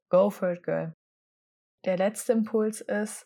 Go 0.10 0.30
for 0.30 0.52
it, 0.52 0.62
girl. 0.62 0.93
Der 1.86 1.97
letzte 1.97 2.34
Impuls 2.34 2.82
ist, 2.82 3.26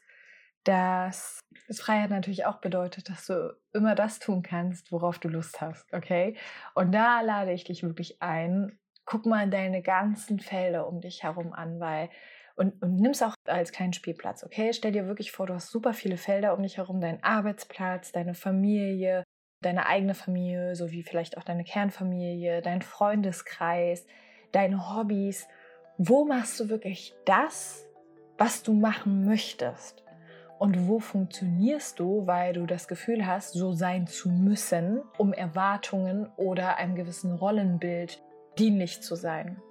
dass 0.65 1.39
das 1.67 1.79
Freiheit 1.79 2.09
natürlich 2.09 2.45
auch 2.45 2.59
bedeutet, 2.59 3.09
dass 3.09 3.25
du 3.25 3.55
immer 3.73 3.95
das 3.95 4.19
tun 4.19 4.43
kannst, 4.43 4.91
worauf 4.91 5.17
du 5.19 5.29
Lust 5.29 5.61
hast, 5.61 5.91
okay? 5.93 6.35
Und 6.73 6.91
da 6.91 7.21
lade 7.21 7.53
ich 7.53 7.63
dich 7.63 7.83
wirklich 7.83 8.21
ein, 8.21 8.77
guck 9.05 9.25
mal 9.25 9.49
deine 9.49 9.81
ganzen 9.81 10.39
Felder 10.39 10.87
um 10.87 11.01
dich 11.01 11.23
herum 11.23 11.53
an, 11.53 11.79
weil 11.79 12.09
und, 12.57 12.81
und 12.81 12.95
nimm 12.95 13.11
es 13.11 13.21
auch 13.21 13.35
als 13.45 13.71
kleinen 13.71 13.93
Spielplatz, 13.93 14.43
okay? 14.43 14.71
Stell 14.73 14.93
dir 14.93 15.07
wirklich 15.07 15.31
vor, 15.31 15.45
du 15.45 15.53
hast 15.53 15.71
super 15.71 15.93
viele 15.93 16.17
Felder 16.17 16.55
um 16.55 16.63
dich 16.63 16.77
herum, 16.77 17.01
deinen 17.01 17.21
Arbeitsplatz, 17.21 18.11
deine 18.11 18.33
Familie, 18.33 19.23
deine 19.61 19.87
eigene 19.87 20.13
Familie, 20.13 20.75
sowie 20.75 21.03
vielleicht 21.03 21.37
auch 21.37 21.43
deine 21.43 21.65
Kernfamilie, 21.65 22.61
dein 22.61 22.81
Freundeskreis, 22.81 24.05
deine 24.53 24.95
Hobbys. 24.95 25.47
Wo 25.97 26.23
machst 26.25 26.59
du 26.59 26.69
wirklich 26.69 27.13
das, 27.25 27.85
was 28.37 28.63
du 28.63 28.73
machen 28.73 29.25
möchtest? 29.25 30.04
Und 30.57 30.87
wo 30.87 30.99
funktionierst 30.99 31.99
du, 31.99 32.27
weil 32.27 32.53
du 32.53 32.65
das 32.65 32.87
Gefühl 32.87 33.25
hast, 33.25 33.53
so 33.53 33.73
sein 33.73 34.07
zu 34.07 34.29
müssen, 34.29 35.01
um 35.17 35.33
Erwartungen 35.33 36.29
oder 36.37 36.77
einem 36.77 36.95
gewissen 36.95 37.33
Rollenbild 37.33 38.23
dienlich 38.57 39.01
zu 39.01 39.15
sein? 39.15 39.61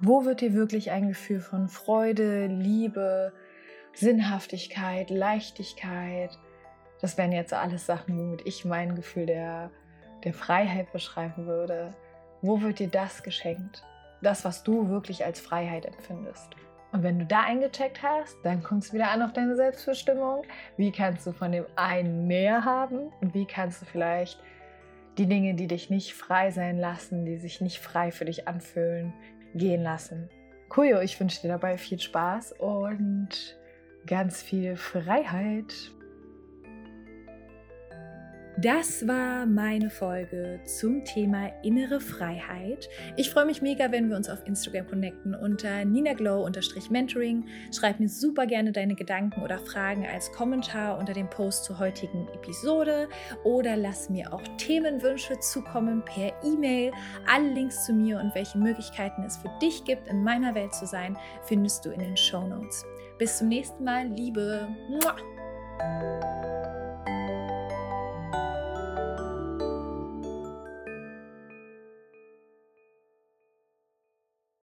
Wo 0.00 0.24
wird 0.24 0.40
dir 0.40 0.54
wirklich 0.54 0.90
ein 0.90 1.08
Gefühl 1.08 1.40
von 1.40 1.68
Freude, 1.68 2.46
Liebe, 2.46 3.32
Sinnhaftigkeit, 3.94 5.10
Leichtigkeit? 5.10 6.38
Das 7.00 7.18
wären 7.18 7.32
jetzt 7.32 7.52
alles 7.52 7.86
Sachen, 7.86 8.16
womit 8.16 8.46
ich 8.46 8.64
mein 8.64 8.94
Gefühl 8.94 9.26
der, 9.26 9.70
der 10.22 10.34
Freiheit 10.34 10.92
beschreiben 10.92 11.46
würde. 11.46 11.90
Wo 12.42 12.62
wird 12.62 12.78
dir 12.78 12.88
das 12.88 13.24
geschenkt? 13.24 13.84
Das, 14.22 14.44
was 14.44 14.62
du 14.62 14.88
wirklich 14.88 15.24
als 15.24 15.40
Freiheit 15.40 15.84
empfindest. 15.84 16.50
Und 16.92 17.02
wenn 17.02 17.18
du 17.18 17.26
da 17.26 17.42
eingecheckt 17.44 18.02
hast, 18.02 18.36
dann 18.44 18.62
kommt 18.62 18.84
es 18.84 18.92
wieder 18.92 19.10
an 19.10 19.22
auf 19.22 19.32
deine 19.32 19.56
Selbstbestimmung. 19.56 20.44
Wie 20.76 20.92
kannst 20.92 21.26
du 21.26 21.32
von 21.32 21.52
dem 21.52 21.64
einen 21.74 22.26
mehr 22.26 22.64
haben? 22.64 23.10
Und 23.20 23.34
wie 23.34 23.46
kannst 23.46 23.82
du 23.82 23.86
vielleicht 23.86 24.38
die 25.18 25.26
Dinge, 25.26 25.54
die 25.54 25.66
dich 25.66 25.90
nicht 25.90 26.14
frei 26.14 26.50
sein 26.50 26.78
lassen, 26.78 27.24
die 27.24 27.36
sich 27.36 27.60
nicht 27.60 27.78
frei 27.78 28.10
für 28.10 28.24
dich 28.24 28.48
anfühlen, 28.48 29.12
gehen 29.54 29.82
lassen. 29.82 30.30
Kuyo, 30.68 31.00
ich 31.00 31.20
wünsche 31.20 31.42
dir 31.42 31.48
dabei 31.48 31.76
viel 31.76 32.00
Spaß 32.00 32.52
und 32.52 33.58
ganz 34.06 34.42
viel 34.42 34.76
Freiheit. 34.76 35.92
Das 38.58 39.08
war 39.08 39.46
meine 39.46 39.88
Folge 39.88 40.60
zum 40.64 41.04
Thema 41.04 41.46
innere 41.62 42.00
Freiheit. 42.00 42.88
Ich 43.16 43.30
freue 43.30 43.46
mich 43.46 43.62
mega, 43.62 43.90
wenn 43.90 44.10
wir 44.10 44.16
uns 44.16 44.28
auf 44.28 44.46
Instagram 44.46 44.86
connecten 44.86 45.34
unter 45.34 45.84
ninaglow-mentoring. 45.86 47.46
Schreib 47.74 47.98
mir 47.98 48.10
super 48.10 48.46
gerne 48.46 48.70
deine 48.72 48.94
Gedanken 48.94 49.40
oder 49.42 49.58
Fragen 49.58 50.06
als 50.06 50.30
Kommentar 50.32 50.98
unter 50.98 51.14
dem 51.14 51.30
Post 51.30 51.64
zur 51.64 51.78
heutigen 51.78 52.28
Episode 52.34 53.08
oder 53.42 53.76
lass 53.76 54.10
mir 54.10 54.30
auch 54.32 54.42
Themenwünsche 54.58 55.40
zukommen 55.40 56.04
per 56.04 56.32
E-Mail. 56.44 56.92
Alle 57.26 57.54
Links 57.54 57.86
zu 57.86 57.94
mir 57.94 58.20
und 58.20 58.34
welche 58.34 58.58
Möglichkeiten 58.58 59.22
es 59.22 59.38
für 59.38 59.50
dich 59.62 59.82
gibt, 59.84 60.08
in 60.08 60.22
meiner 60.22 60.54
Welt 60.54 60.74
zu 60.74 60.86
sein, 60.86 61.16
findest 61.44 61.86
du 61.86 61.90
in 61.90 62.00
den 62.00 62.16
Show 62.18 62.46
Notes. 62.46 62.84
Bis 63.18 63.38
zum 63.38 63.48
nächsten 63.48 63.82
Mal, 63.82 64.08
Liebe. 64.08 64.68
Mua. 64.90 66.51